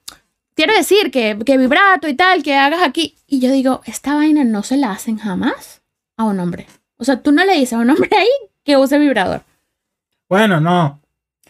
[0.54, 3.16] quiero decir que, que vibrato y tal, que hagas aquí.
[3.26, 5.82] Y yo digo, esta vaina no se la hacen jamás
[6.16, 6.66] a un hombre.
[6.96, 8.28] O sea, tú no le dices a un hombre ahí
[8.64, 9.42] que use vibrador.
[10.28, 11.00] Bueno, no.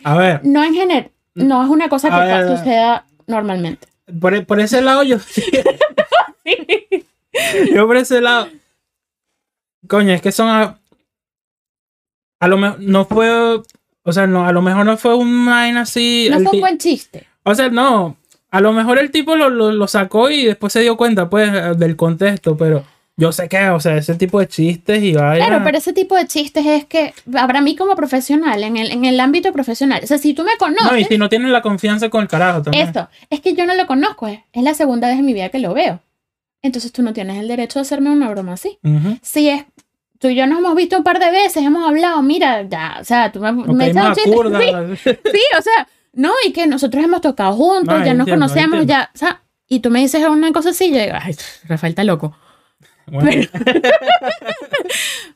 [0.02, 3.88] A ver, No en general, no es una cosa que ver, suceda normalmente.
[4.20, 5.16] por, por ese lado yo.
[7.74, 8.48] yo por ese lado.
[9.88, 10.48] Coño, es que son.
[10.48, 10.78] A,
[12.40, 13.60] a lo mejor no fue.
[14.06, 16.28] O sea, no, a lo mejor no fue una vaina así.
[16.30, 17.26] No fue un buen chiste.
[17.42, 18.16] O sea, no.
[18.50, 21.50] A lo mejor el tipo lo, lo, lo sacó y después se dio cuenta, pues,
[21.76, 22.84] del contexto, pero
[23.16, 25.46] yo sé que, o sea, ese tipo de chistes y vaya.
[25.46, 29.04] Claro, pero ese tipo de chistes es que, para mí como profesional, en el, en
[29.06, 31.62] el ámbito profesional, o sea, si tú me conoces, No, y si no tienen la
[31.62, 32.86] confianza con el carajo también.
[32.86, 35.48] esto, es que yo no lo conozco, es, es la segunda vez en mi vida
[35.48, 36.00] que lo veo.
[36.62, 38.78] Entonces tú no tienes el derecho de hacerme una broma así.
[38.84, 39.18] Ujú.
[39.20, 39.64] Si es,
[40.18, 43.04] tú y yo nos hemos visto un par de veces, hemos hablado, mira, ya, o
[43.04, 44.16] sea, tú me, Ok, me echas.
[44.16, 44.22] Sí,
[45.04, 48.80] sí, o sea, no, y que nosotros hemos tocado juntos, No, ya nos entiendo, conocemos,
[48.80, 48.84] entiendo.
[48.86, 51.36] ya, o sea, y tú me dices una cosa así, yo digo, ay,
[51.68, 52.36] Rafael está loco.
[53.06, 53.46] Bueno,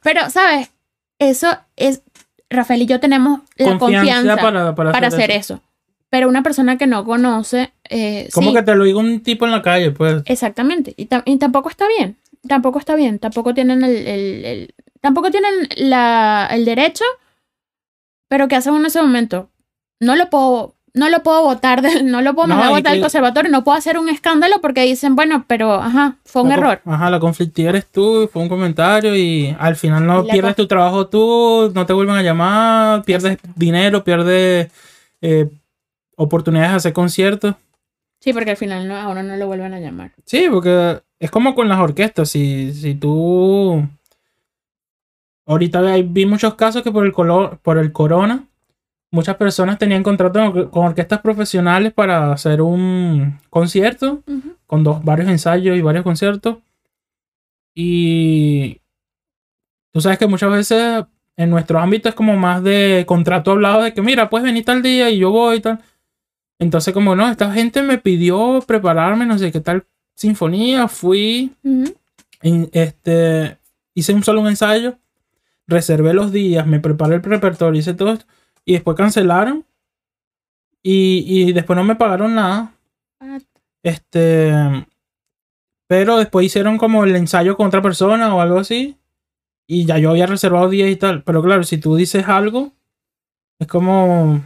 [0.02, 0.70] Pero, ¿sabes?
[1.18, 2.02] Eso es,
[2.48, 5.60] Rafael y yo tenemos la confianza, para, para, para, hacer eso.
[6.10, 9.44] Pero una persona que no conoce, eh, Como sí, que te lo diga un tipo
[9.44, 10.22] en la calle, pues.
[10.24, 10.94] exactamente.
[10.96, 12.16] Y, y tampoco está bien.
[12.46, 13.18] Tampoco está bien.
[13.18, 17.04] Tampoco tienen el, el- el- tampoco tienen la, el derecho.
[18.28, 19.48] Pero ¿qué hacen en ese momento?
[20.00, 22.92] No lo puedo, no lo puedo votar, de- no lo puedo No, mandar a votar
[22.92, 26.52] del que- conservatorio, no puedo hacer un escándalo porque dicen, bueno, pero ajá, fue un
[26.52, 26.80] error.
[26.84, 30.66] Ajá, la conflictiva eres tú, fue un comentario y al final no la pierdes tu
[30.66, 34.70] trabajo tú, no te vuelven a llamar, pierdes dinero, pierdes
[35.22, 35.48] eh,
[36.16, 37.54] oportunidades de hacer conciertos.
[38.20, 40.12] Sí, porque al final no, a uno no lo vuelven a llamar.
[40.26, 43.86] Sí, porque es como con las orquestas, si, si tú...
[45.46, 48.46] Ahorita vi muchos casos que por el, color, por el corona,
[49.10, 54.22] muchas personas tenían contratos con, orquestas profesionales para hacer un concierto
[54.66, 56.58] con dos, varios ensayos y varios conciertos.
[57.74, 58.82] Y
[59.92, 61.04] tú sabes que muchas veces
[61.36, 64.82] en nuestro ámbito es como más de contrato hablado de que mira, puedes venir tal
[64.82, 65.80] día y yo voy y tal.
[66.58, 69.86] Entonces como no, esta gente me pidió prepararme, no sé qué tal
[70.18, 71.54] sinfonía, fui,
[72.42, 73.56] en- este,
[73.94, 74.98] hice un solo un ensayo,
[75.68, 78.26] reservé los días, me preparé el repertorio, hice todo esto,
[78.64, 79.64] y después cancelaron
[80.82, 82.72] y, y después no me pagaron nada.
[83.20, 83.38] Ah,
[83.82, 84.52] Este.
[85.88, 88.96] Pero después hicieron como el ensayo con otra persona o algo así.
[89.66, 91.22] Y ya yo había reservado días y tal.
[91.22, 92.72] Pero claro, si tú dices algo,
[93.58, 94.42] es como.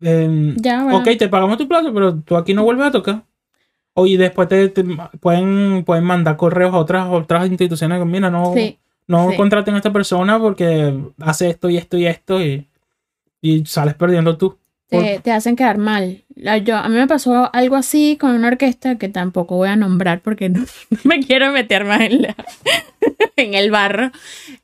[0.00, 0.98] em, Ya, bueno.
[0.98, 3.24] ok, te pagamos tu plazo, pero tú aquí no vuelves a tocar.
[3.94, 4.84] O y después te, te
[5.20, 7.98] pueden, pueden mandar correos a otras, otras instituciones.
[7.98, 9.36] que, Mira, no, Sí, no sí.
[9.36, 12.40] contraten a esta persona porque hace esto y esto y esto.
[12.42, 12.68] Y,
[13.42, 14.56] y sales perdiendo tú.
[14.88, 16.22] te, te hacen quedar mal.
[16.64, 20.20] Yo, a mí me pasó algo así con una orquesta que tampoco voy a nombrar
[20.20, 22.36] porque no, no me quiero meter más en, la-
[23.36, 24.10] en el barro.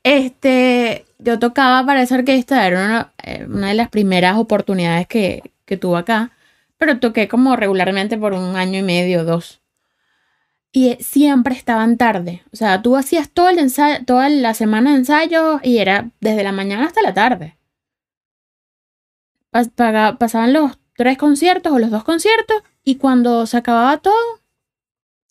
[0.03, 5.43] Este, yo tocaba para esa orquesta, era una, eh, una de las primeras oportunidades que,
[5.65, 6.31] que tuve acá,
[6.79, 9.61] pero toqué como regularmente por un año y medio dos.
[10.71, 12.43] Y eh, siempre estaban tarde.
[12.51, 16.43] O sea, tú hacías todo el ensayo, toda la semana de ensayo y era desde
[16.43, 17.57] la mañana hasta la tarde
[19.51, 24.13] pas- pasaban los tres conciertos o los dos conciertos y cuando se acababa todo,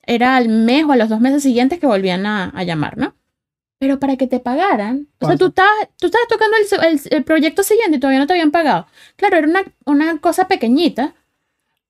[0.06, 3.14] era al mes o a los dos meses siguientes que volvían a, a llamar, ¿no?
[3.78, 6.56] Pero para que te pagaran, o sea, tú estabas, tú estabas tocando
[6.88, 8.86] el- el proyecto siguiente y todavía no te habían pagado.
[9.16, 11.14] Claro, era una, una cosa pequeñita,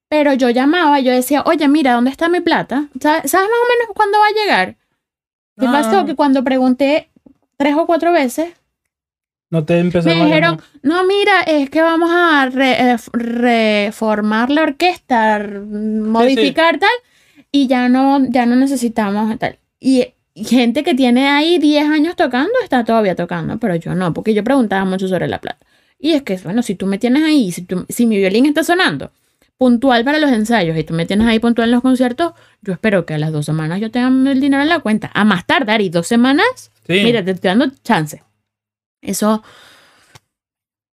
[0.09, 2.87] pero yo llamaba y yo decía, oye, mira, ¿dónde está mi plata?
[2.99, 4.75] ¿Sabes, sabes más o menos cuándo va a llegar?
[5.59, 5.71] ¿Qué Ah.
[5.71, 6.05] pasó?
[6.05, 7.09] Que cuando pregunté
[7.57, 8.53] tres o cuatro veces,
[9.51, 9.91] No te me
[10.25, 16.89] dijeron, no, mira, es que vamos a re- eh, reformar la orquesta, modificar tal,
[17.51, 19.57] y ya no, ya no necesitamos tal.
[19.79, 20.05] Y,
[20.35, 24.33] y gente que tiene ahí 10 años tocando está todavía tocando, pero yo no, porque
[24.33, 25.65] yo preguntaba mucho sobre la plata.
[25.97, 28.63] Y es que, bueno, si tú me tienes ahí, si, tú- si mi violín está
[28.63, 29.11] sonando
[29.59, 32.31] puntual para los ensayos y tú me tienes ahí puntual en los conciertos,
[32.61, 35.11] yo espero que a las dos semanas yo tenga el dinero en la cuenta.
[35.13, 37.01] A más tardar y dos semanas, Sí.
[37.03, 38.23] Mira, te estoy dando chance.
[39.01, 39.43] Eso,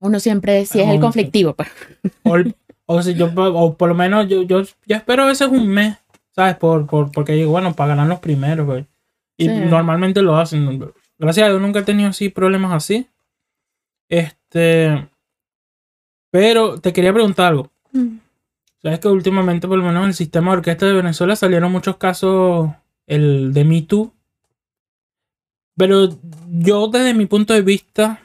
[0.01, 1.69] uno siempre, si es el Ah, conflictivo, pues.
[2.25, 2.37] O,
[2.87, 5.97] o si yo, o por lo menos yo, yo, yo espero a veces un mes,
[6.35, 6.57] ¿sabes?
[6.57, 8.85] Por, por, porque digo, bueno, pagarán los primeros, güey.
[9.39, 9.55] Y Sí.
[9.55, 10.93] normalmente lo hacen.
[11.19, 13.07] Gracias a Dios nunca he tenido así problemas así.
[14.11, 15.09] Este.
[16.31, 17.71] Pero te quería preguntar algo.
[18.83, 21.97] Sabes que últimamente, por lo menos en el sistema de orquesta de Venezuela, salieron muchos
[21.97, 22.71] casos,
[23.07, 24.13] el de Me Too.
[25.77, 26.09] Pero
[26.51, 28.21] yo, desde mi punto de vista,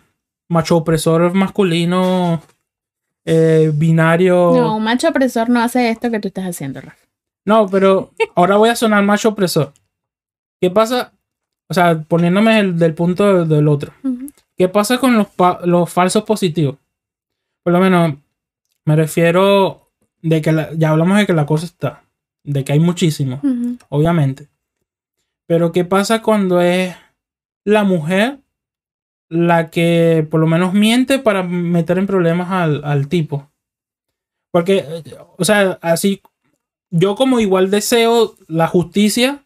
[0.50, 2.42] macho opresor masculino,
[3.26, 4.52] eh, binario.
[4.56, 6.98] No, un macho opresor no hace esto que tú estás haciendo, Rafa.
[7.46, 9.74] No, pero ahora voy a sonar macho opresor.
[10.62, 11.12] ¿Qué pasa?
[11.68, 13.94] O sea, poniéndome el, del punto de- del otro.
[14.58, 15.28] ¿Qué pasa con los,
[15.66, 16.76] los falsos positivos?
[17.64, 18.16] Por lo menos,
[18.86, 19.90] me refiero
[20.22, 22.04] de que la- ya hablamos de que la cosa está,
[22.44, 23.78] de que hay muchísimos, Ujú.
[23.90, 24.48] obviamente.
[25.48, 26.96] Pero ¿qué pasa cuando es
[27.66, 28.40] la mujer
[29.30, 33.50] la que por lo menos miente para meter en problemas al, al tipo?
[34.52, 34.86] Porque,
[35.38, 36.22] o sea, así,
[36.90, 39.44] yo como igual deseo la justicia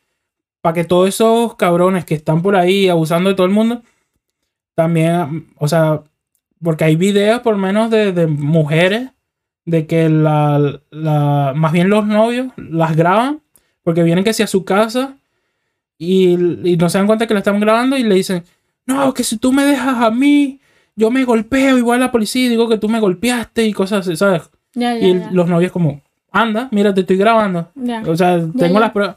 [0.61, 3.83] para que todos esos cabrones que están por ahí abusando de todo el mundo,
[4.75, 6.01] también, o sea,
[6.63, 9.11] porque hay videos por lo menos de, de mujeres
[9.65, 13.41] de que la, la, más bien los novios las graban
[13.83, 15.17] porque vienen que si a su casa
[15.97, 16.33] y,
[16.69, 18.43] y no se dan cuenta que la están grabando y le dicen,
[18.85, 20.59] no, que si tú me dejas a mí,
[20.95, 24.07] yo me golpeo igual a la policía y digo que tú me golpeaste y cosas
[24.07, 24.43] así, ¿sabes?
[24.73, 25.29] Ya, ya, Y ya.
[25.31, 26.01] los novios como,
[26.31, 27.69] anda, mira, te estoy grabando.
[27.75, 28.03] Ya.
[28.05, 29.15] O sea, tengo las pruebas.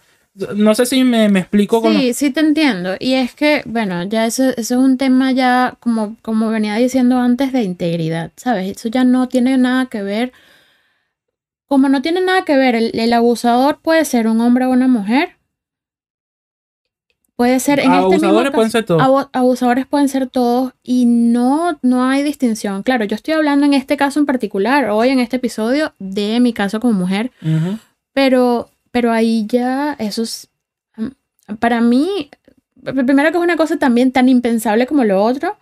[0.54, 1.82] No sé si me, me explico.
[1.90, 2.94] Sí, sí te entiendo.
[3.00, 7.18] Y es que, bueno, ya eso, eso es un tema ya, como, como venía diciendo
[7.18, 8.76] antes, de integridad, ¿sabes?
[8.76, 10.32] Eso ya no tiene nada que ver.
[11.66, 14.88] Como no tiene nada que ver, el, el abusador puede ser un hombre o una
[14.88, 15.36] mujer.
[17.36, 19.02] Puede ser en este mismo Abusadores pueden caso- ser todos.
[19.02, 22.82] abu- abusadores pueden ser todos y no, no hay distinción.
[22.82, 26.52] Claro, yo estoy hablando en este caso en particular, hoy en este episodio, de mi
[26.52, 27.30] caso como mujer.
[28.12, 30.48] Pero, pero ahí ya, eso es,
[30.96, 32.28] mm, para mí,
[32.82, 35.56] primero que es una cosa también tan impensable como lo otro,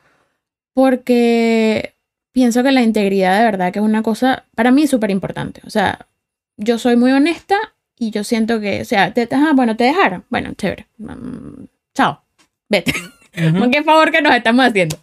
[0.72, 1.92] porque
[2.32, 5.60] pienso que la integridad de verdad que es una cosa, para mí, súper importante.
[5.66, 6.06] O sea,
[6.56, 7.56] yo soy muy honesta
[7.98, 10.24] y yo siento que, o sea, te, ajá, bueno, te dejaron.
[10.30, 10.86] Bueno, chévere.
[10.96, 11.64] Mm,
[11.94, 12.22] chao.
[12.70, 12.94] Vete.
[13.36, 13.70] Ujú.
[13.70, 14.96] Qué favor que nos estamos haciendo.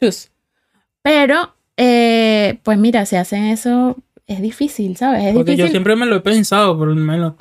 [0.00, 0.30] Chus.
[1.02, 3.96] Pero, eh, pues mira, si hacen eso,
[4.28, 5.24] es difícil, ¿sabes?
[5.24, 5.70] Es Porque yo difícil.
[5.72, 7.34] siempre me lo he pensado, por lo menos.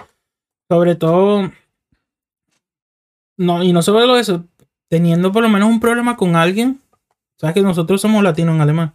[0.70, 1.52] Sobre todo.
[3.38, 4.46] No, y no solo eso.
[4.88, 6.82] Teniendo por lo menos un problema con alguien.
[7.38, 8.94] Sabes que nosotros somos latinos en alemán.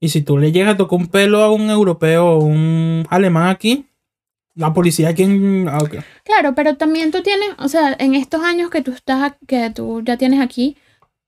[0.00, 3.48] Y si tú le llegas a tocar un pelo a un europeo o un alemán
[3.48, 3.86] aquí,
[4.54, 5.68] la policía aquí en.
[5.68, 5.78] ah.
[6.24, 10.02] Claro, pero también tú tienes, o sea, en estos años que tú estás, que tú
[10.02, 10.76] ya tienes aquí,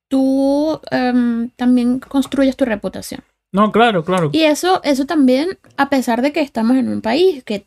[0.09, 3.23] tú em, también construyes tu reputación.
[3.53, 4.31] No, claro, claro.
[4.33, 7.65] Y eso, eso también, a pesar de que estamos en un país que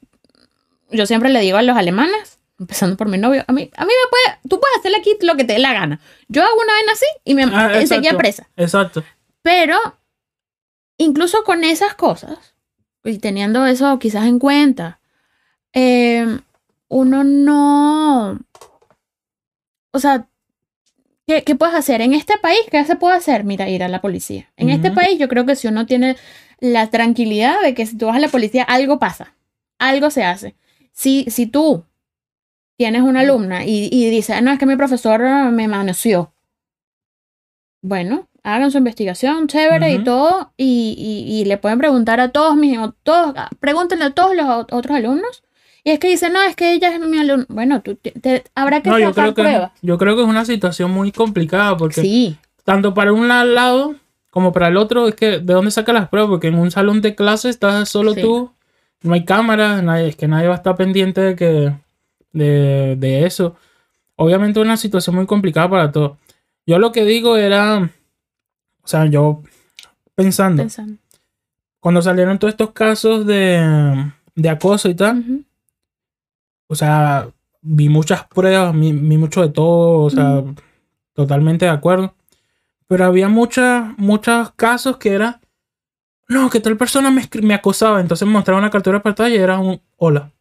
[0.92, 3.92] yo siempre le digo a los alemanes, empezando por mi novio, a mí, a mí
[3.92, 6.00] me puede, tú puedes hacerle aquí lo que te dé la gana.
[6.28, 8.50] Yo hago una vez así y me Ah, enseguida presa.
[8.58, 9.04] Exacto.
[9.42, 9.78] Pero
[10.98, 12.56] incluso con esas cosas,
[13.04, 15.00] y teniendo eso quizás en cuenta,
[15.74, 16.40] eh,
[16.90, 18.40] uno no...
[19.92, 20.28] O sea,
[21.26, 22.02] ¿qué, qué puedes hacer?
[22.02, 23.44] En este país, ¿qué se puede hacer?
[23.44, 24.52] Mira, ir a la policía.
[24.58, 26.16] En este país yo creo que si uno tiene
[26.60, 29.34] la tranquilidad de que si tú vas a la policía, algo pasa,
[29.80, 30.56] algo se hace.
[30.92, 31.84] Si, si tú
[32.78, 36.32] tienes una alumna y, y dice, no, es que mi profesor eh, me manoseó.
[37.82, 42.56] Bueno, hagan su investigación, chévere y todo, y, y- y le pueden preguntar a todos
[42.56, 45.44] mis, todos, a- pregúntenle a todos los otros alumnos.
[45.86, 47.46] Y es que dice, no, es que ella es mi alumno.
[47.48, 49.72] Bueno, tú te- te- habrá que No, yo sacar que, pruebas.
[49.82, 53.96] yo creo que es una situación muy complicada porque Sí, tanto para un la- lado
[54.30, 57.02] como para el otro es que de dónde saca las pruebas porque en un salón
[57.02, 58.22] de clase estás solo Sí.
[58.22, 58.52] tú
[59.02, 61.74] no hay cámaras nadie es que nadie va a estar pendiente de que
[62.34, 63.56] de, de eso
[64.16, 66.18] obviamente una situación muy complicada para todos
[66.66, 67.90] yo lo que digo era
[68.84, 69.42] o sea yo
[70.16, 70.98] pensando pensando.
[71.80, 75.46] cuando salieron todos estos casos de, de acoso y tal
[76.70, 77.28] o sea,
[77.62, 80.44] vi muchas pruebas, vi, vi mucho de todo, o sea,
[81.14, 82.14] totalmente de acuerdo.
[82.88, 85.39] Pero había muchas, muchos casos que era,
[86.30, 89.40] no, que tal persona me, me acosaba, entonces me mostraba una captura de pantalla y
[89.40, 90.32] era un hola.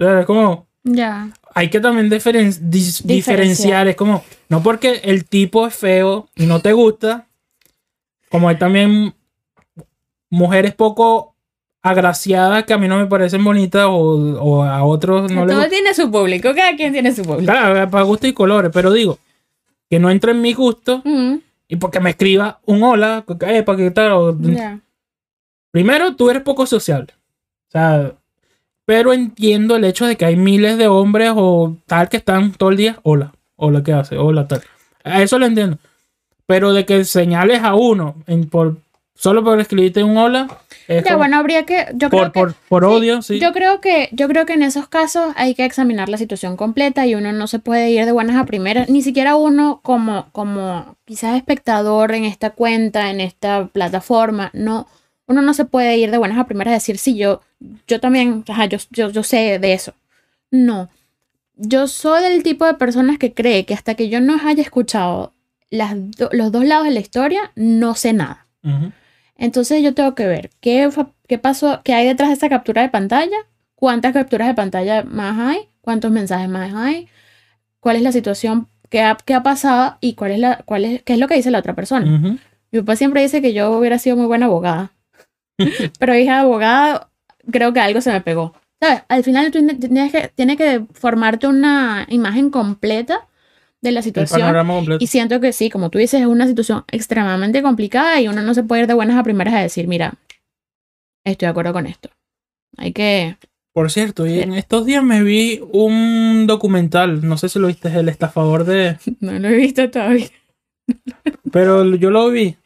[0.00, 1.28] O sea, es como, Ya.
[1.54, 3.86] hay que también diferen- dis- Diferenciar.
[3.88, 7.26] es como, no porque el tipo es feo y no te gusta,
[8.30, 9.14] como hay también
[10.30, 11.34] mujeres poco
[11.82, 14.00] agraciadas que a mí no me parecen bonitas o,
[14.40, 17.50] o a otros no Todo tiene su público, cada quien tiene su público.
[17.52, 19.18] Claro, para gusto y colores, pero digo,
[19.88, 21.02] que no entre en mi gusto.
[21.68, 24.38] Y porque me escriba un hola, eh, para que tal.
[25.70, 27.12] Primero, tú eres poco sociable.
[27.68, 28.14] O sea,
[28.86, 32.70] pero entiendo el hecho de que hay miles de hombres o tal que están todo
[32.70, 34.16] el día, hola, hola, ¿qué hace?
[34.16, 34.62] Hola, tal.
[35.04, 35.76] A eso lo entiendo.
[36.46, 38.78] Pero de que señales a uno en, por,
[39.18, 40.46] solo por escribirte un hola,
[40.86, 41.86] es Ya, como bueno, habría que.
[41.94, 42.40] Yo creo por, que.
[42.40, 43.40] por, por sí, odio, sí.
[43.40, 47.06] Yo creo que, yo creo que en esos casos hay que examinar la situación completa
[47.06, 50.96] y uno no se puede ir de buenas a primeras, ni siquiera uno como, como
[51.04, 54.86] quizás espectador en esta cuenta, en esta plataforma, no,
[55.26, 57.42] uno no se puede ir de buenas a primeras a decir, sí, yo,
[57.86, 59.92] yo también, ajá, yo, yo, yo sé de eso.
[60.50, 60.88] No.
[61.56, 65.32] Yo soy del tipo de personas que cree que hasta que yo no haya escuchado
[65.70, 68.46] las do- los dos lados de la historia, no sé nada.
[68.62, 68.92] Ujú.
[69.38, 70.90] Entonces yo tengo que ver qué,
[71.28, 73.36] qué pasó, qué hay detrás de esa captura de pantalla,
[73.76, 77.08] cuántas capturas de pantalla más hay, cuántos mensajes más hay,
[77.80, 81.02] cuál es la situación que ha, que ha pasado y cuál es la, cuál es,
[81.04, 82.12] qué es lo que dice la otra persona.
[82.12, 82.38] Ujú.
[82.72, 84.92] Mi papá siempre dice que yo hubiera sido muy buena abogada,
[86.00, 87.08] pero hija abogada,
[87.50, 88.54] creo que algo se me pegó.
[88.80, 89.02] ¿Sabes?
[89.08, 93.27] Al final tú tienes que, tienes que formarte una imagen completa
[93.80, 94.40] de la situación.
[94.40, 95.02] panorama completo.
[95.02, 98.54] Y siento que sí, como tú dices, es una situación extremadamente complicada y uno no
[98.54, 100.14] se puede ir de buenas a primeras a decir, mira,
[101.24, 102.10] estoy de acuerdo con esto.
[102.76, 103.36] Hay que...
[103.72, 107.88] Por cierto, y en estos días me vi un documental, no sé si lo viste,
[107.96, 108.98] el estafador de...
[109.20, 110.28] No lo he visto todavía.
[111.52, 112.56] Pero yo lo vi.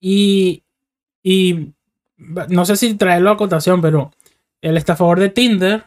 [0.00, 0.62] Y,
[1.22, 1.72] y
[2.48, 4.12] no sé si traerlo a cotación, pero
[4.60, 5.84] el estafador de Tinder.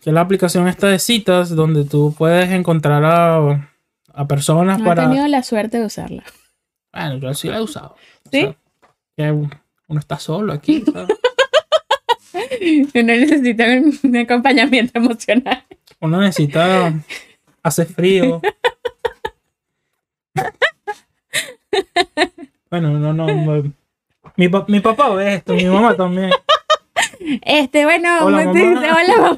[0.00, 3.70] Que es la aplicación esta de citas, donde tú puedes encontrar a,
[4.14, 5.02] a personas No para...
[5.04, 6.24] he tenido la suerte de usarla.
[6.92, 7.94] Bueno, yo sí la he usado.
[8.26, 8.40] O ¿Sí?
[8.40, 8.56] sea,
[9.16, 10.82] que uno está solo aquí.
[10.92, 11.08] ¿sabes?
[12.94, 13.64] Uno necesita
[14.02, 15.64] un, acompañamiento emocional.
[16.00, 16.92] Uno necesita...
[17.62, 18.40] Hace frío.
[22.70, 23.26] Bueno, no, no.
[24.36, 26.30] Mi, pa- mi papá ve esto, mi mamá también.
[27.42, 28.80] Este, bueno, Hola, ¿cómo mamá.
[28.80, 28.92] dice?
[28.92, 29.36] Hola, mamá.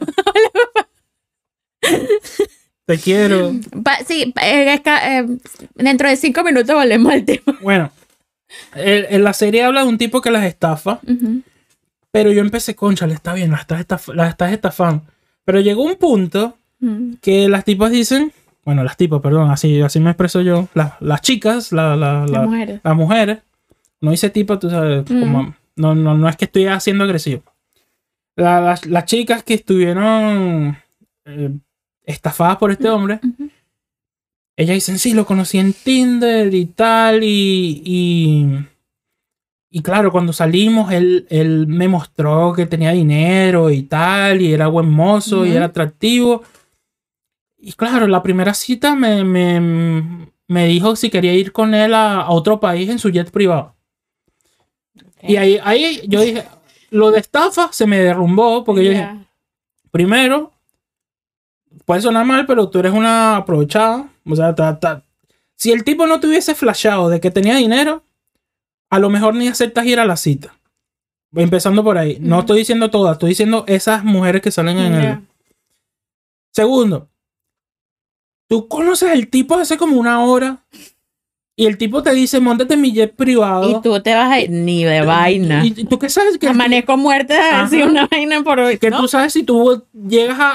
[2.91, 3.53] Te quiero.
[3.85, 5.27] Pa- sí, eh, eh,
[5.77, 7.59] dentro de cinco minutos volvemos al tema.
[7.63, 7.93] Bueno,
[8.75, 10.99] el- en la serie habla de un tipo que las estafa,
[12.11, 15.05] pero yo empecé, concha, le está bien, las estás, estaf- las estás estafando.
[15.45, 17.15] Pero llegó un punto Mm.
[17.23, 18.33] que las tipas dicen,
[18.65, 22.39] bueno, las tipas, perdón, así, así me expreso yo, las, las chicas, la- la- la-
[22.39, 22.81] Las mujeres.
[22.83, 23.39] las mujeres,
[24.01, 25.21] no dice tipo, tú sabes, Mm.
[25.21, 27.43] como- no, no, no es que estoy haciendo agresivo.
[28.35, 30.77] La- las, las chicas que estuvieron
[31.27, 31.51] eh,
[32.11, 33.51] estafadas por este hombre, Ujú.
[34.57, 38.47] ellas dicen, sí, lo conocí en Tinder y tal, y, y,
[39.71, 44.67] y claro, cuando salimos, él, él me mostró que tenía dinero y tal, y era
[44.67, 45.57] buen mozo y Ujú.
[45.57, 46.43] era atractivo.
[47.59, 52.23] Y claro, la primera cita me, me, me dijo si quería ir con él a,
[52.23, 53.75] a otro país en su jet privado.
[55.23, 56.45] Y ahí, ahí yo dije,
[56.91, 59.09] lo de estafa se me derrumbó, porque yo dije,
[59.91, 60.53] primero,
[61.85, 64.09] puede sonar mal, pero tú eres una aprovechada.
[64.29, 65.05] O sea, ta- ta-
[65.57, 68.03] si el tipo no te hubiese flashado de que tenía dinero,
[68.91, 70.55] a lo mejor ni aceptas ir a la cita.
[71.35, 72.19] Empezando por ahí.
[72.21, 75.19] No estoy diciendo todas, estoy diciendo esas mujeres que salen en el.
[76.53, 77.09] Segundo,
[78.49, 80.65] tú conoces al tipo hace como una hora
[81.57, 83.71] y el tipo te dice, montate en mi jet privado.
[83.71, 85.65] Y tú te vas a ir ni de vaina.
[85.65, 86.39] ¿Y tú qué sabes?
[86.39, 88.79] Que, Amanezco muerta decir una vaina por hoy.
[88.79, 88.99] que ¿no?
[89.01, 90.53] tú sabes si tú llegas a,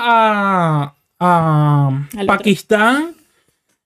[0.83, 2.25] a, a Al otro.
[2.27, 3.15] Pakistán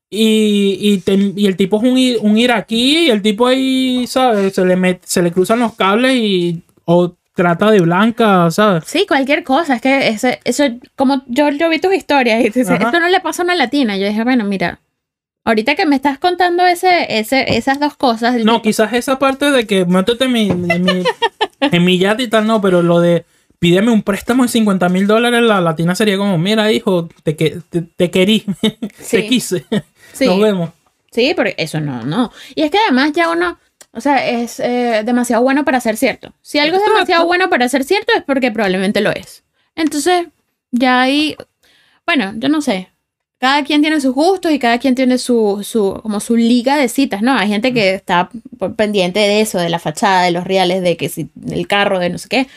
[0.10, 4.54] y, y, te- y el tipo es un, un iraquí y el tipo ahí, ¿sabes?
[4.56, 8.84] Se le, met- se le cruzan los cables y o trata de blanca, ¿sabes?
[8.88, 9.76] Sí, cualquier cosa.
[9.76, 10.64] Es que eso, eso
[10.96, 12.86] como yo, yo vi tus historias y dices, Ajá.
[12.86, 13.96] esto no le pasa a una latina.
[13.98, 14.80] Yo dije, bueno, mira,
[15.46, 18.34] ahorita que me estás contando ese, ese, esas dos cosas.
[18.44, 21.04] No, tipo- quizás esa parte de que métete mi, en mi,
[21.62, 23.26] en mi yate y tal, no, pero lo de
[23.60, 27.60] pídeme un préstamo de 50 mil dólares, la latina sería como, mira, hijo, te, que-
[27.70, 29.28] te, te querí, te Sí.
[29.28, 29.66] quise,
[30.14, 30.70] sí, nos vemos.
[31.12, 32.32] sí, porque eso no, no.
[32.56, 33.60] Y es que además ya uno,
[33.92, 36.34] o sea, es eh, demasiado bueno para ser cierto.
[36.42, 39.44] Si algo es demasiado bueno para ser cierto es porque probablemente lo es.
[39.76, 40.28] Entonces,
[40.72, 41.36] ya ahí,
[42.06, 42.90] bueno, yo no sé.
[43.40, 46.90] Cada quien tiene sus gustos y cada quien tiene su, su, como su liga de
[46.90, 47.34] citas, ¿no?
[47.38, 48.30] Hay gente que está
[48.76, 52.10] pendiente de eso, de la fachada, de los reales, de que si, del carro, de
[52.10, 52.48] no sé qué.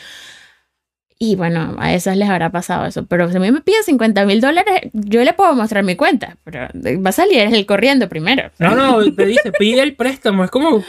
[1.25, 3.05] Y bueno, a esas les habrá pasado eso.
[3.05, 6.35] Pero si a mí me piden 50 mil dólares, yo le puedo mostrar mi cuenta.
[6.43, 6.67] Pero
[7.01, 8.51] va a salir el corriendo primero.
[8.59, 10.83] No, no, te dice, pide el préstamo, es como,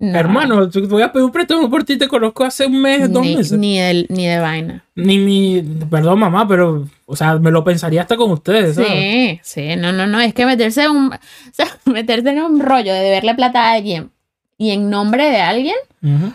[0.00, 0.18] No.
[0.18, 3.36] hermano, voy a pedir un préstamo por ti, te conozco hace un mes, dos ni,
[3.36, 3.58] meses.
[3.58, 4.84] ni, de, ni de vaina.
[4.96, 8.90] Ni mi, perdón mamá, pero, o sea, me lo pensaría hasta con ustedes, ¿sabes?
[8.90, 10.20] Sí, sí, no, no, no.
[10.20, 11.18] Es que meterse un, o
[11.52, 14.10] sea, meterse en un rollo de deberle plata a alguien
[14.58, 15.76] y en nombre de alguien,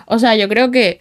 [0.07, 0.99] o sea, yo creo que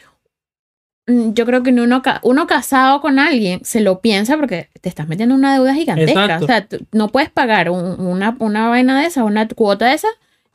[1.09, 5.35] yo creo que uno, uno casado con alguien se lo piensa porque te estás metiendo
[5.35, 6.25] en una deuda gigantesca.
[6.25, 6.45] Exacto.
[6.45, 9.95] O sea, tú no puedes pagar un- una, una vaina de esa, una cuota de
[9.95, 10.09] esa.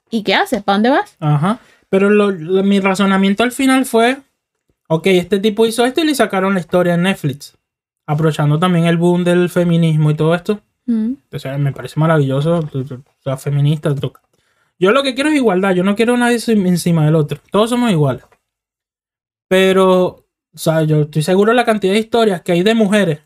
[0.10, 0.62] ¿Y qué haces?
[0.64, 1.16] ¿Para dónde vas?
[1.20, 1.60] Ajá.
[1.90, 4.18] Pero lo- lo- mi razonamiento al final fue,
[4.88, 7.58] ok, este tipo hizo esto y le sacaron la historia en Netflix,
[8.06, 10.60] aprovechando también el boom del feminismo y todo esto.
[10.86, 13.94] Mm, O sea, me parece maravilloso, o sea, feminista.
[14.80, 17.90] Yo lo que quiero es igualdad, yo no quiero nadie encima del otro, todos somos
[17.92, 18.24] iguales.
[19.48, 20.23] Pero,
[20.54, 23.20] o sea, yo estoy seguro de la cantidad de historias que hay de mujeres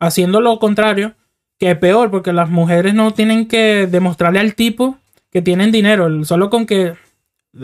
[0.00, 1.14] haciendo lo contrario,
[1.58, 4.98] que es peor, porque las mujeres no tienen que demostrarle al tipo
[5.30, 6.94] que tienen dinero, solo con que,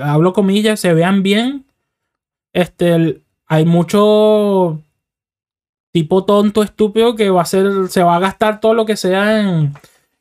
[0.02, 1.64] hablo comillas, se vean bien.
[2.52, 4.80] Este, hay mucho
[5.92, 9.40] tipo tonto, estúpido, que va a ser, se va a gastar todo lo que sea
[9.40, 9.74] en,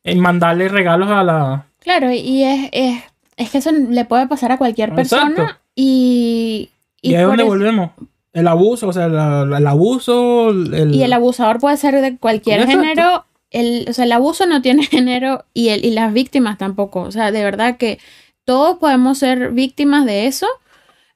[0.03, 1.65] en mandarle regalos a la...
[1.79, 3.03] Claro, y es, es,
[3.37, 5.61] es que eso le puede pasar a cualquier persona Exacto.
[5.75, 6.69] y...
[7.01, 7.91] Y, ahí es donde eso- volvemos.
[8.33, 10.93] El abuso, o sea, la- la- el abuso, el...
[10.93, 12.79] Y el abusador puede ser de cualquier Exacto.
[12.81, 13.25] género.
[13.51, 17.01] El, o sea, el abuso no tiene género y, el, y las víctimas tampoco.
[17.01, 17.99] O sea, de verdad que
[18.45, 20.47] todos podemos ser víctimas de eso.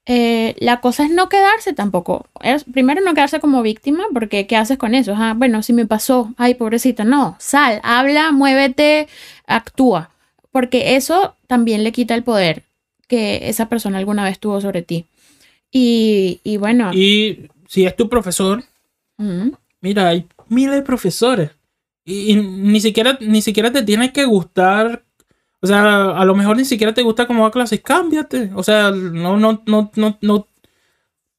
[0.06, 2.26] Eh, la cosa es no quedarse tampoco.
[2.42, 5.14] Es- primero, no quedarse como víctima, porque ¿qué haces con eso?
[5.16, 9.08] Ah, bueno, si me pasó, ay, pobrecita, no, sal, habla, muévete,
[9.48, 10.10] actúa.
[10.52, 12.64] porque eso también le quita el poder
[13.08, 15.06] que esa persona alguna vez tuvo sobre ti.
[15.76, 16.94] Y, y bueno.
[16.94, 18.64] Y si es tu profesor,
[19.82, 21.50] mira, hay miles de profesores.
[22.06, 25.04] Y, y ni siquiera, ni siquiera te tiene que gustar.
[25.62, 27.82] O sea, a lo mejor ni siquiera te gusta cómo va clase.
[27.82, 28.52] Cámbiate.
[28.54, 30.48] O sea, no, no, no, no, no,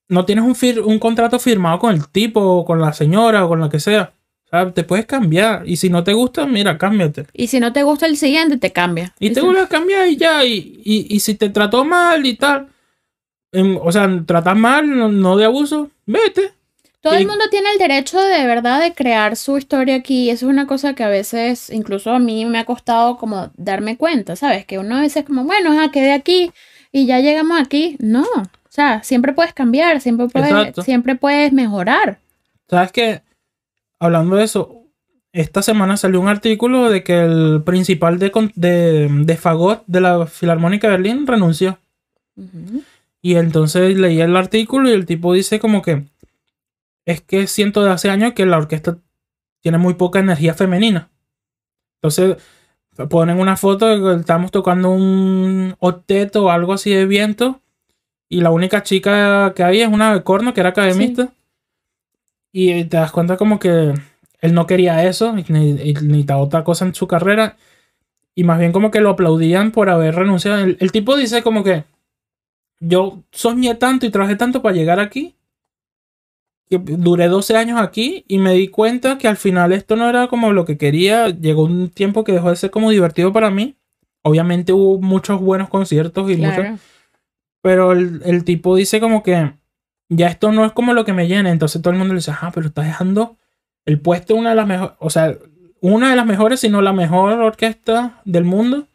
[0.09, 3.49] no tienes un, fir- un contrato firmado con el tipo, o con la señora, o
[3.49, 4.15] con la que sea.
[4.47, 5.69] O sea, te puedes cambiar.
[5.69, 7.27] Y si no te gusta, mira, cámbiate.
[7.35, 9.15] Y si no te gusta el siguiente, te cambia.
[9.21, 10.45] Y te si- vuelves a cambiar y ya.
[10.45, 12.69] Y, y, y si te trató mal y tal.
[13.55, 16.53] Em, o sea, tratas mal, no, no de abuso, vete.
[17.01, 20.31] Todo el mundo tiene el derecho de verdad de crear su historia aquí.
[20.31, 23.99] Eso es una cosa que a veces, incluso a mí me ha costado como darme
[23.99, 24.65] cuenta, ¿sabes?
[24.65, 26.51] Que uno a veces como, bueno, ah, quedé aquí
[26.93, 27.97] y ya llegamos aquí.
[27.99, 30.83] No, o sea, siempre puedes cambiar, siempre puedes, Exacto.
[30.83, 32.21] siempre puedes mejorar.
[32.71, 33.21] ¿Sabes qué?
[33.99, 34.85] Hablando de eso,
[35.35, 40.27] esta semana salió un artículo de que el principal de, de, de Fagot de la
[40.27, 41.79] Filarmónica de Berlín renunció.
[42.37, 42.83] Ujú.
[43.25, 46.05] Y entonces leí el artículo y el tipo dice como que
[47.07, 48.99] es que siento de hace años que la orquesta
[49.63, 51.09] tiene muy poca energía femenina.
[51.97, 52.37] Entonces
[53.09, 57.63] ponen una foto de que estamos tocando un octeto o algo así de viento
[58.29, 61.33] y la única chica que había es una de corno que era academista.
[62.53, 63.95] Y te das cuenta como que
[64.43, 67.57] él no quería eso ni, ni, otra cosa en su carrera.
[68.35, 70.59] Y más bien como que lo aplaudían por haber renunciado.
[70.59, 71.85] El, el tipo dice como que
[72.81, 75.35] yo soñé tanto y trabajé tanto para llegar aquí.
[76.69, 80.29] Que duré 12 años aquí y me di cuenta que al final esto no era
[80.29, 81.29] como lo que quería.
[81.29, 83.77] Llegó un tiempo que dejó de ser como divertido para mí.
[84.23, 86.79] Obviamente hubo muchos buenos conciertos y muchos Claro.
[87.61, 89.53] pero el, el tipo dice como que
[90.09, 91.51] ya esto no es como lo que me llena.
[91.51, 93.37] Entonces todo el mundo le dice, ah, pero estás dejando
[93.85, 95.35] el puesto una de las mejores, o sea,
[95.81, 98.87] una de las mejores, si no la mejor orquesta del mundo,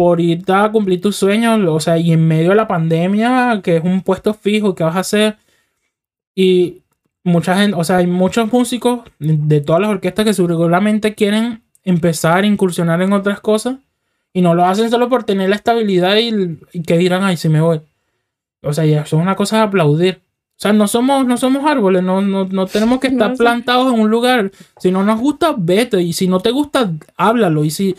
[0.00, 3.76] por ir a cumplir tus sueños, o sea, y en medio de la pandemia, que
[3.76, 5.36] es un puesto fijo, que vas a hacer?
[6.34, 6.80] Y
[7.22, 12.44] mucha gente, o sea, hay muchos músicos de todas las orquestas que seguramente quieren empezar
[12.44, 13.76] a incursionar en otras cosas
[14.32, 17.50] y no lo hacen solo por tener la estabilidad y, y que dirán, ay, si
[17.50, 17.82] me voy.
[18.62, 20.22] O sea, ya eso es una cosa de aplaudir.
[20.24, 23.36] O sea, no somos, no somos árboles, no, no, no tenemos que No estar sé.
[23.36, 24.50] plantados en un lugar.
[24.78, 26.00] Si no nos gusta, vete.
[26.00, 27.64] Y si no te gusta, háblalo.
[27.64, 27.94] Y si,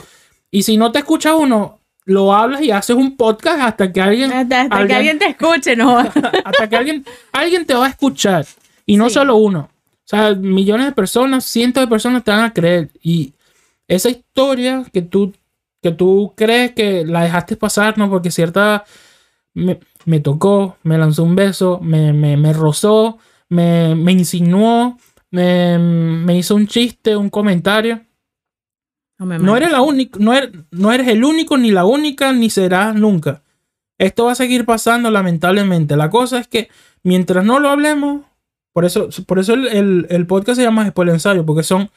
[0.50, 1.78] y si no te escucha uno,
[2.12, 5.26] lo hablas y haces un podcast hasta que alguien, Hasta, hasta que alguien- alguien te
[5.28, 5.98] escuche, ¿no?
[6.46, 8.46] hasta que alguien, alguien te va a escuchar.
[8.86, 9.16] Y no Sí.
[9.16, 9.70] solo uno.
[9.96, 12.90] O sea, millones de personas, cientos de personas te van a creer.
[13.02, 13.34] Y
[13.88, 15.34] esa historia que tú,
[15.82, 18.10] que tú crees que la dejaste pasar, ¿no?
[18.10, 18.84] Porque cierta
[19.54, 23.18] me, me tocó, me lanzó un beso, me, me, me rozó,
[23.50, 24.98] me, me insinuó,
[25.30, 28.02] me, me hizo un chiste, un comentario.
[29.22, 29.58] No, me No mato.
[29.58, 33.44] eres la única, no eres, no eres el único, ni la única, ni serás nunca.
[34.00, 35.96] Esto va a seguir pasando, lamentablemente.
[35.96, 36.70] La cosa es que
[37.04, 38.24] mientras no lo hablemos,
[38.74, 41.90] por eso, por eso el, el- el podcast se llama Spoiler Ensayo, porque son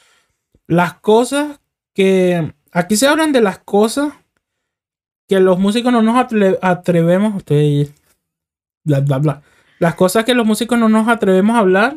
[0.67, 1.61] las cosas
[1.95, 2.53] que.
[2.73, 4.13] Aquí se hablan de las cosas
[5.29, 7.37] que los músicos no nos atre- atrevemos.
[7.39, 7.91] Estoy.
[8.85, 9.43] Bla, bla, bla.
[9.79, 11.97] Las cosas que los músicos no nos atrevemos a hablar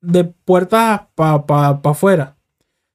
[0.00, 2.36] de puertas para pa, pa afuera.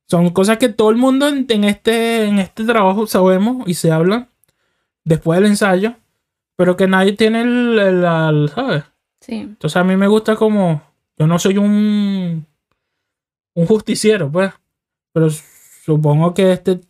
[0.10, 3.91] Son cosas que todo el mundo en, en este, en este trabajo sabemos y se
[3.91, 4.28] hablan
[5.06, 5.95] después del ensayo,
[6.56, 8.84] pero que nadie tiene el, el- el- ¿sabes?
[9.22, 9.36] Sí.
[9.36, 10.82] Entonces a mí me gusta como,
[11.18, 12.45] yo no soy un,
[13.56, 14.51] un justiciero, pues,
[15.14, 16.82] pero supongo que este,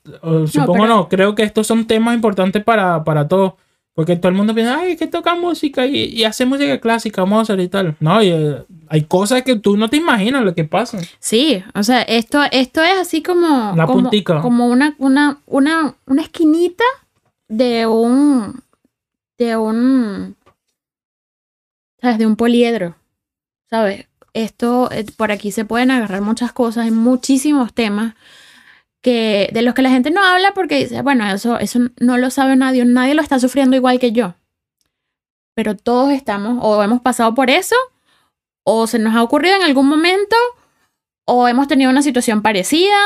[0.47, 3.53] supongo pero- no, creo que estos son temas importantes para, para todos,
[3.93, 7.59] porque todo el mundo piensa, ay, que toca música y, y hace música clásica, Mozart
[7.61, 7.95] y tal.
[7.99, 10.99] No, y, eh, hay cosas que tú no te imaginas lo que pasa.
[11.19, 14.41] Sí, o sea, esto, esto es así como, La como, puntica.
[14.41, 16.83] como una, una, una, una esquinita
[17.47, 18.61] de un,
[19.37, 20.35] de un,
[22.01, 22.17] ¿sabes?
[22.17, 22.95] De un poliedro,
[23.69, 24.07] ¿sabes?
[24.33, 28.15] Esto, eh, por aquí se pueden agarrar muchas cosas, hay muchísimos temas
[29.03, 32.31] que, de los que la gente no habla porque dice, bueno, eso, eso no lo
[32.31, 34.33] sabe nadie, nadie lo está sufriendo igual que yo.
[35.53, 37.75] Pero todos estamos, o hemos pasado por eso,
[38.63, 40.37] o se nos ha ocurrido en algún momento,
[41.25, 42.97] o hemos tenido una situación parecida.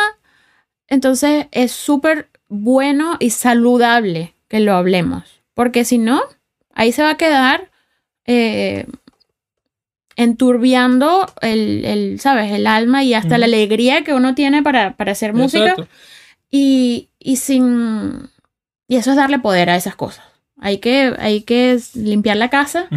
[0.88, 6.22] Entonces es súper bueno y saludable que lo hablemos, porque si no,
[6.74, 7.72] ahí se va a quedar
[8.26, 8.86] eh,
[10.18, 12.51] enturbiando el, el, ¿sabes?
[12.51, 15.76] El alma y hasta la alegría que uno tiene para, para hacer música.
[16.51, 18.30] Y, y sin...
[18.89, 20.26] Y eso es darle poder a esas cosas.
[20.59, 22.88] Hay que, hay que limpiar la casa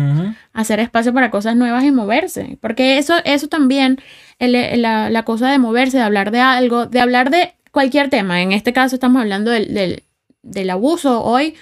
[0.54, 2.56] hacer espacio para cosas nuevas y moverse.
[2.60, 3.98] Porque eso, eso también,
[4.38, 8.08] el- el- la, la cosa de moverse, de hablar de algo, de hablar de cualquier
[8.08, 8.40] tema.
[8.40, 10.04] En este caso estamos hablando del, del-
[10.42, 11.54] del abuso hoy,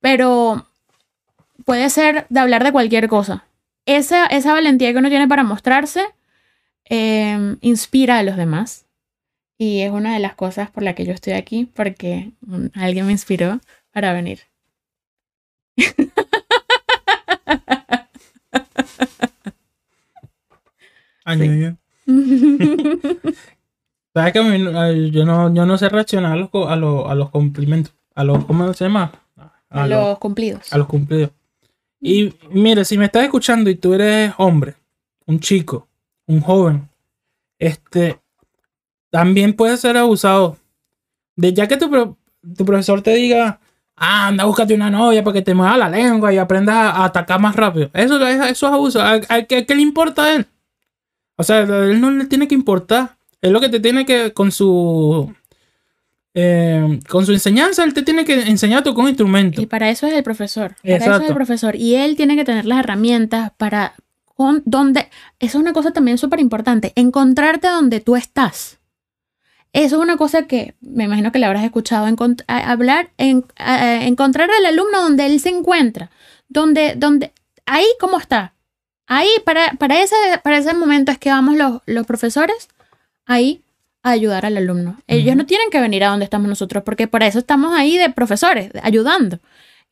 [0.00, 0.66] pero
[1.66, 3.44] puede ser de hablar de cualquier cosa.
[3.86, 6.04] Esa, esa valentía que uno tiene para mostrarse
[6.88, 8.86] eh, inspira a los demás.
[9.58, 12.32] Y es una de las cosas por la que yo estoy aquí, porque
[12.74, 13.60] alguien me inspiró
[13.90, 14.40] para venir.
[21.24, 21.76] Año,
[24.14, 27.14] ¿Sabes que a mí, yo, no, yo no sé reaccionar a los, a los, a
[27.14, 27.94] los cumplimientos?
[28.14, 29.12] A los, ¿cómo se llama?
[29.68, 30.72] a los, los cumplidos.
[30.72, 31.30] a los cumplidos.
[32.08, 34.74] Y mire, si me estás escuchando y tú eres hombre,
[35.26, 35.88] un chico,
[36.26, 36.88] un joven,
[37.58, 38.20] este,
[39.10, 40.56] también puedes ser abusado.
[41.34, 42.16] De ya que tu, pro-
[42.56, 43.58] tu profesor te diga,
[43.96, 47.40] ah, anda, búscate una novia para que te mueva la lengua y aprendas a, atacar
[47.40, 47.90] más rápido.
[47.92, 49.00] Eso, es- eso es abuso.
[49.00, 50.46] ¿A, a- qué, qué le importa a él?
[51.36, 53.16] O sea, a él no le tiene que importar.
[53.42, 55.34] Es lo que te tiene que, con su,
[56.38, 59.60] eh, con su enseñanza, él te tiene que enseñar a tocar un instrumento.
[59.60, 60.76] Y para eso es el profesor.
[60.82, 61.74] Para eso es el profesor.
[61.76, 63.94] Y él tiene que tener las herramientas para
[64.34, 65.08] con, donde.
[65.40, 66.92] Eso es una cosa también súper importante.
[66.94, 68.78] Encontrarte donde tú estás.
[69.72, 72.06] Eso es una cosa que me imagino que le habrás escuchado.
[72.06, 76.10] encont- hablar, en, a- encontrar al alumno donde él se encuentra.
[76.48, 77.32] Donde, donde,
[77.64, 78.52] ahí cómo está.
[79.06, 82.68] Ahí, para, para, ese, para ese momento es que vamos los, los profesores
[83.24, 83.62] ahí
[84.06, 84.98] a ayudar al alumno.
[85.06, 88.10] Ellos no tienen que venir a donde estamos nosotros, porque para eso estamos ahí de
[88.10, 89.40] profesores, ayudando.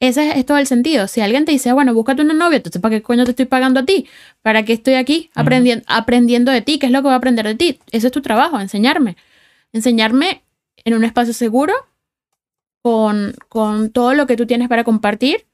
[0.00, 1.08] Ese es, es todo el sentido.
[1.08, 3.46] Si alguien te dice, "Ah, bueno, búscate una novia, entonces ¿para qué coño te estoy
[3.46, 4.06] pagando a ti?
[4.42, 6.78] ¿Para qué estoy aquí aprendiendo, aprendiendo de ti?
[6.78, 7.78] ¿Qué es lo que voy a aprender de ti?
[7.90, 9.16] Ese es tu trabajo, enseñarme.
[9.72, 10.42] Enseñarme
[10.84, 11.74] en un espacio seguro,
[12.82, 15.46] con, con todo lo que tú tienes para compartir.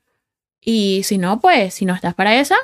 [0.61, 2.56] Y si no, pues, si no estás para esa,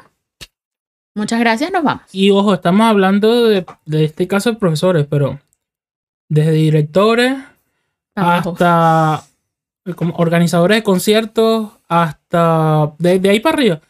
[1.14, 2.02] muchas gracias, nos vamos.
[2.12, 5.40] Y ojo, estamos hablando de, de este caso de profesores, pero
[6.28, 7.36] desde directores
[8.14, 8.50] Abajo.
[8.52, 9.24] hasta
[9.84, 13.80] eh, como organizadores de conciertos, hasta de, de ahí para arriba.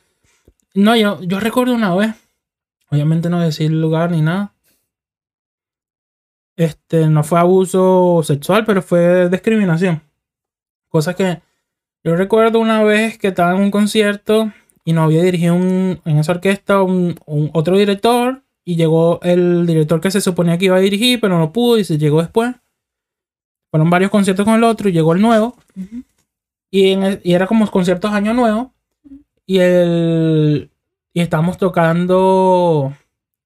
[0.74, 2.14] No, yo, yo recuerdo una vez,
[2.90, 4.52] obviamente no decir lugar ni nada.
[6.56, 10.02] Este, no fue abuso sexual, pero fue discriminación.
[10.88, 11.42] Cosa que
[12.02, 14.52] yo recuerdo una vez que estaba en un concierto
[14.84, 19.64] y nos había dirigido un- en esa orquesta un, un- otro director y llegó el
[19.64, 22.54] director que se suponía que iba a dirigir, pero no pudo y se llegó después.
[23.70, 25.56] Fueron varios conciertos con el otro y llegó el nuevo.
[26.70, 28.72] Y, en el- y era como conciertos año nuevo.
[29.46, 30.68] Y el
[31.14, 32.92] y estábamos tocando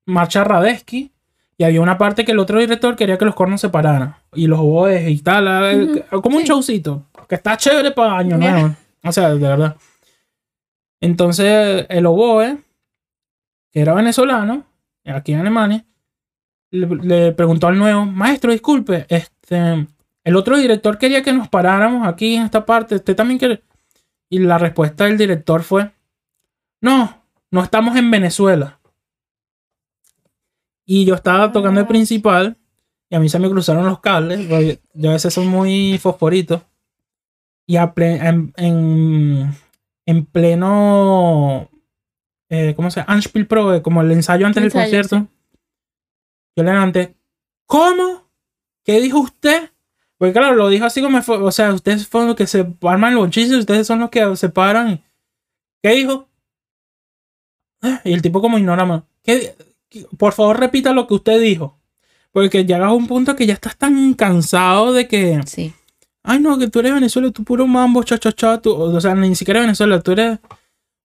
[0.07, 1.13] Marcha Radesky.
[1.59, 4.17] Y había una parte que el otro director quería que los cornos se pararan.
[4.35, 6.03] Y los oboes y tal.
[6.23, 6.49] Como un sí.
[6.49, 7.05] showcito.
[7.29, 8.75] Que está chévere para año nuevo.
[9.05, 9.77] O sea, de verdad.
[11.03, 12.59] Entonces el oboe,
[13.73, 14.65] que era venezolano,
[15.05, 15.85] aquí en Alemania,
[16.71, 19.87] le, le preguntó al nuevo, maestro, disculpe, este,
[20.25, 23.63] el otro director quería que nos paráramos aquí en esta parte, usted también quiere.
[24.29, 25.91] Y la respuesta del director fue,
[26.81, 28.79] no, no estamos en Venezuela.
[30.87, 31.89] Y yo estaba tocando el Ah.
[31.89, 32.57] principal
[33.09, 36.63] y a mí se me cruzaron los cables, porque yo a veces soy muy fosforito.
[37.67, 39.55] Y a ple- en, en,
[40.07, 41.69] en pleno,
[42.51, 43.13] eh, ¿cómo se llama?
[43.15, 45.27] Anspiel Pro, eh, como el ensayo antes del concierto.
[46.57, 47.15] Yo le levanté,
[47.67, 48.29] ¿cómo?
[48.85, 49.71] ¿Qué dijo usted?
[50.19, 53.15] Porque claro, lo dijo así como, fue, o sea, ustedes fueron los que se arman
[53.15, 55.03] los chistes, ustedes son los que se paran.
[55.83, 56.29] ¿Qué dijo?
[57.83, 59.03] Ah, Y el tipo como ignora más.
[59.23, 59.55] ¿Qué-
[59.89, 61.79] qué- Por favor, repita lo que usted dijo.
[62.33, 65.73] Porque llegas a un punto que ya estás tan cansado de que, Sí.
[66.23, 69.15] ay no, que tú eres Venezuela, tú puro mambo, cha, cha, cha, tú- o sea,
[69.15, 70.39] ni siquiera Venezuela, tú eres,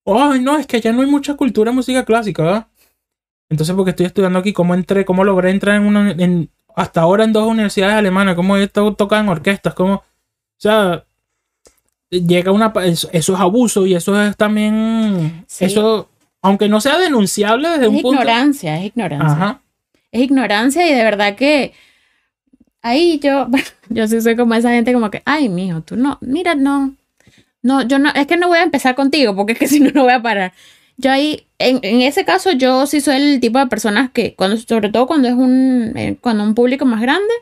[0.05, 2.67] ay no, es que allá no hay mucha cultura de música clásica, ¿verdad?
[3.49, 7.23] Entonces, porque estoy estudiando aquí, ¿cómo entré, cómo logré entrar en una, en, hasta ahora
[7.23, 10.03] en dos universidades alemanas, cómo tocando en orquestas, cómo, o
[10.57, 11.05] sea,
[12.09, 15.65] llega una, eso, eso es abuso y eso es también, Sí.
[15.65, 16.09] eso,
[16.41, 19.31] aunque no sea denunciable desde Es un punto, ignorancia, es ignorancia.
[19.31, 19.61] ajá,
[20.11, 21.73] Es ignorancia y de verdad que
[22.81, 23.47] ahí yo,
[23.89, 26.95] yo sí soy como esa gente como que, ay, mijo, tú no, mira, no,
[27.65, 29.89] no, yo no, es que no voy a empezar contigo porque es que si no,
[29.91, 30.53] no voy a parar.
[30.97, 34.55] Yo ahí, en, en ese caso, yo sí soy el tipo de personas que, cuando,
[34.57, 37.33] sobre todo cuando es un, eh, cuando un público más grande,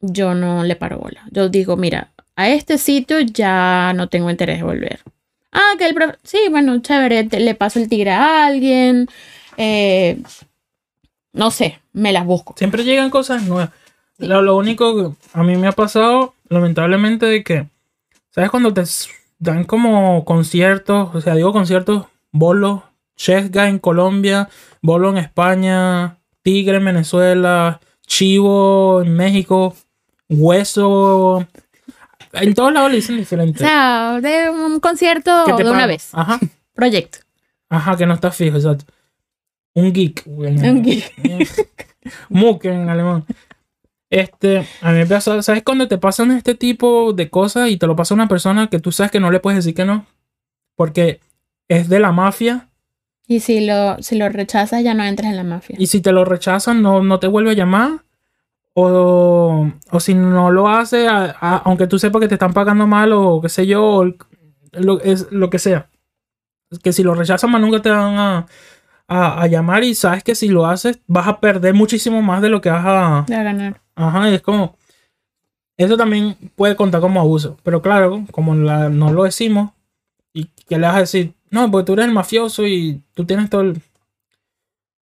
[0.00, 1.22] yo no le paro bola.
[1.30, 5.00] Yo digo, mira, a este sitio ya no tengo interés de volver.
[5.52, 9.08] Ah, que el profe- sí, bueno, chévere, te- le paso el tigre a alguien,
[9.56, 10.18] eh,
[11.32, 12.54] no sé, me las busco.
[12.56, 13.70] siempre llegan cosas nuevas.
[14.18, 17.66] Lo, lo único que a mí me ha pasado, lamentablemente, de que,
[18.30, 18.50] ¿sabes?
[18.50, 18.82] Cuando te
[19.38, 22.84] dan como conciertos, o sea, digo conciertos, bolo,
[23.16, 24.48] Chesga en Colombia,
[24.82, 29.74] bolo en España, Tigre en Venezuela, Chivo en México,
[30.28, 31.46] Hueso.
[32.32, 33.58] En todos lados le dicen O diferente.
[33.58, 36.10] sea, de un concierto ¿Qué te de una vez.
[36.12, 36.38] Ajá.
[36.74, 37.18] Proyecto.
[37.68, 38.84] Ajá, que no está fijo, exacto.
[39.74, 40.24] Un geek.
[40.26, 41.14] Un geek.
[42.28, 43.24] Muck en alemán.
[44.10, 47.86] Este, a mí me pasa, ¿sabes cuando te pasan este tipo de cosas y te
[47.86, 50.04] lo pasa una persona que tú sabes que no le puedes decir que no?
[50.74, 51.20] Porque
[51.68, 52.68] es de la mafia
[53.28, 55.76] Y si lo, si lo rechazas, ya no entras en la mafia.
[55.78, 58.02] y si te lo rechazan no, no te vuelve a llamar.
[58.72, 62.86] O, o si no lo hace, a- a- aunque tú sepas que te están pagando
[62.86, 64.04] mal o qué sé yo, o
[64.72, 65.88] lo, es, lo que sea.
[66.82, 68.46] Que si lo rechazan más nunca te van a,
[69.08, 72.48] a, a llamar y sabes que si lo haces vas a perder muchísimo más de
[72.48, 73.24] lo que vas a...
[73.28, 73.80] De ganar.
[74.00, 74.76] Ajá, es como...
[75.76, 77.56] Eso también puede contar como abuso.
[77.62, 79.70] Pero claro, como la- no lo decimos,
[80.34, 81.32] ¿y qué le vas a decir?
[81.50, 83.80] No, porque tú eres el mafioso y tú tienes todo el...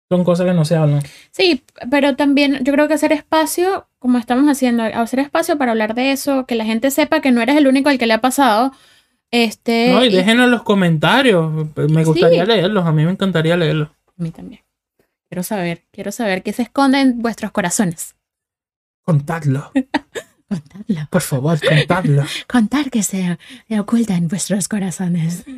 [0.09, 1.01] Son cosas que no se hablan.
[1.31, 5.95] Sí, pero también yo creo que hacer espacio, como estamos haciendo, hacer espacio para hablar
[5.95, 8.21] de eso, que la gente sepa que no eres el único al que le ha
[8.21, 8.71] pasado.
[9.31, 11.51] Este, No, y y- déjenlo en los comentarios.
[11.89, 12.51] Me gustaría Sí.
[12.51, 12.85] leerlos.
[12.85, 13.89] A mí me encantaría leerlos.
[13.89, 14.61] A mí también.
[15.29, 18.15] Quiero saber, quiero saber qué se esconde en vuestros corazones.
[19.07, 19.71] Contadlo.
[20.49, 21.07] Contadlo.
[21.09, 22.23] Por favor, contadlo.
[22.47, 23.37] Contar que se
[23.79, 25.45] oculta en vuestros corazones.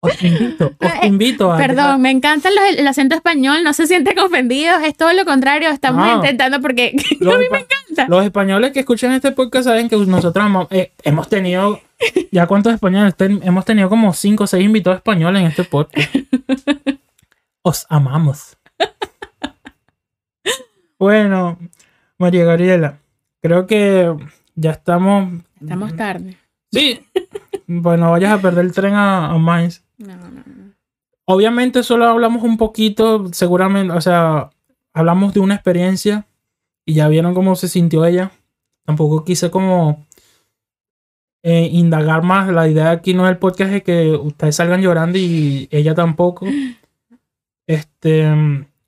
[0.00, 1.56] Os invito, os Eh, invito a...
[1.56, 6.06] Perdón, me encanta el acento español, no se sienten ofendidos, es todo lo contrario, estamos
[6.06, 6.14] No.
[6.18, 8.06] intentando porque Los, a mí me encanta.
[8.08, 11.80] los españoles que escuchan este podcast saben que nosotros hemos, eh, hemos tenido...
[12.30, 13.16] ¿Ya cuántos españoles?
[13.16, 16.14] Ten- hemos tenido como 5 o 6 invitados españoles en este podcast.
[17.62, 18.56] Os amamos.
[20.98, 21.58] Bueno,
[22.18, 22.98] María Gabriela,
[23.40, 24.14] creo que
[24.54, 25.42] ya estamos...
[25.60, 26.36] Estamos tarde.
[26.72, 27.00] Sí.
[27.82, 29.84] Pues no vayas a perder el tren a, a Mainz.
[29.98, 30.42] No, no, no.
[31.26, 34.48] Obviamente solo hablamos un poquito, seguramente, o sea,
[34.94, 36.26] hablamos de una experiencia
[36.86, 38.30] y ya vieron cómo se sintió ella.
[38.86, 40.06] Tampoco quise como
[41.42, 42.48] eh, indagar más.
[42.48, 46.46] La idea aquí no del podcast es que ustedes salgan llorando y ella tampoco.
[47.70, 48.26] Este,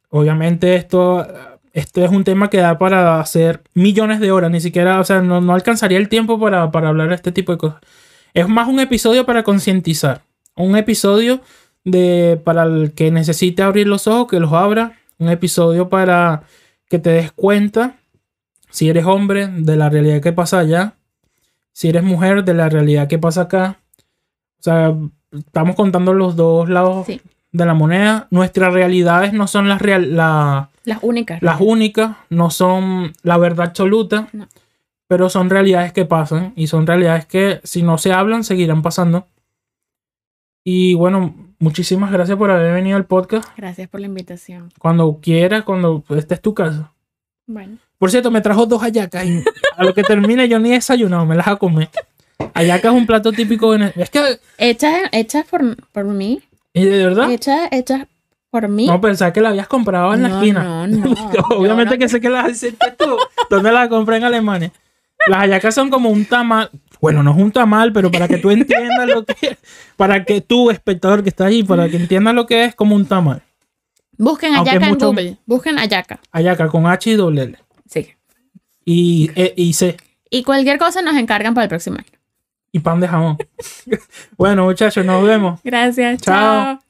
[0.08, 1.26] obviamente esto,
[1.72, 5.20] esto es un tema que da para hacer millones de horas, ni siquiera, o sea,
[5.20, 7.80] no, no alcanzaría el tiempo para, para hablar de este tipo de cosas.
[8.34, 10.22] Es más un episodio para concientizar,
[10.56, 11.40] un episodio
[11.84, 16.42] de para el que necesite abrir los ojos, que los abra, un episodio para
[16.88, 17.96] que te des cuenta,
[18.70, 20.94] si eres hombre, de la realidad que pasa allá,
[21.72, 23.78] si eres mujer, de la realidad que pasa acá.
[24.58, 24.94] O sea,
[25.32, 27.20] estamos contando los dos lados Sí.
[27.52, 28.26] de la moneda.
[28.30, 31.42] Nuestras realidades no son las, real, la, Las únicas.
[31.42, 34.48] las únicas, no son la verdad absoluta, No.
[35.06, 39.26] pero son realidades que pasan y son realidades que si no se hablan seguirán pasando.
[40.64, 43.48] Y bueno, muchísimas gracias por haber venido al podcast.
[43.56, 44.70] Gracias por la invitación.
[44.78, 46.92] Cuando quieras, cuando esta es tu casa.
[47.46, 49.42] Bueno, Por cierto, me trajo dos hallacas y
[49.76, 51.88] a lo que termine yo ni he desayunado, me las a comer.
[52.54, 56.40] Hallaca es un plato típico vene- Es que, hechas hechas por, por mí.
[56.72, 57.30] ¿y de verdad?
[57.32, 58.06] Hechas hechas
[58.50, 58.86] por mí.
[58.86, 60.86] No, pensaba que la habías comprado en la esquina.
[60.86, 61.56] no, no.
[61.56, 63.16] Obviamente que sé que las hiciste tú.
[63.48, 64.72] ¿Dónde las compré en Alemania?
[65.26, 66.70] Las hallacas son como un tamal.
[67.00, 69.56] Bueno, no es un tamal, pero para que tú entiendas lo que
[69.96, 73.06] Para que tú, espectador que está ahí, para que entiendas lo que es como un
[73.06, 73.42] tamal.
[74.18, 75.36] Busquen Aunque ayaca en Google.
[75.46, 76.20] Busquen ayaca.
[76.30, 77.58] Hallaca con H y doble L.
[77.86, 78.08] Sí.
[78.84, 79.96] Y, E y C.
[80.28, 82.18] Y cualquier cosa nos encargan para el próximo año.
[82.72, 83.38] Y pan de jamón.
[84.36, 85.60] bueno, muchachos, nos vemos.
[85.64, 86.20] Gracias.
[86.20, 86.76] Chao.
[86.76, 86.89] Chao.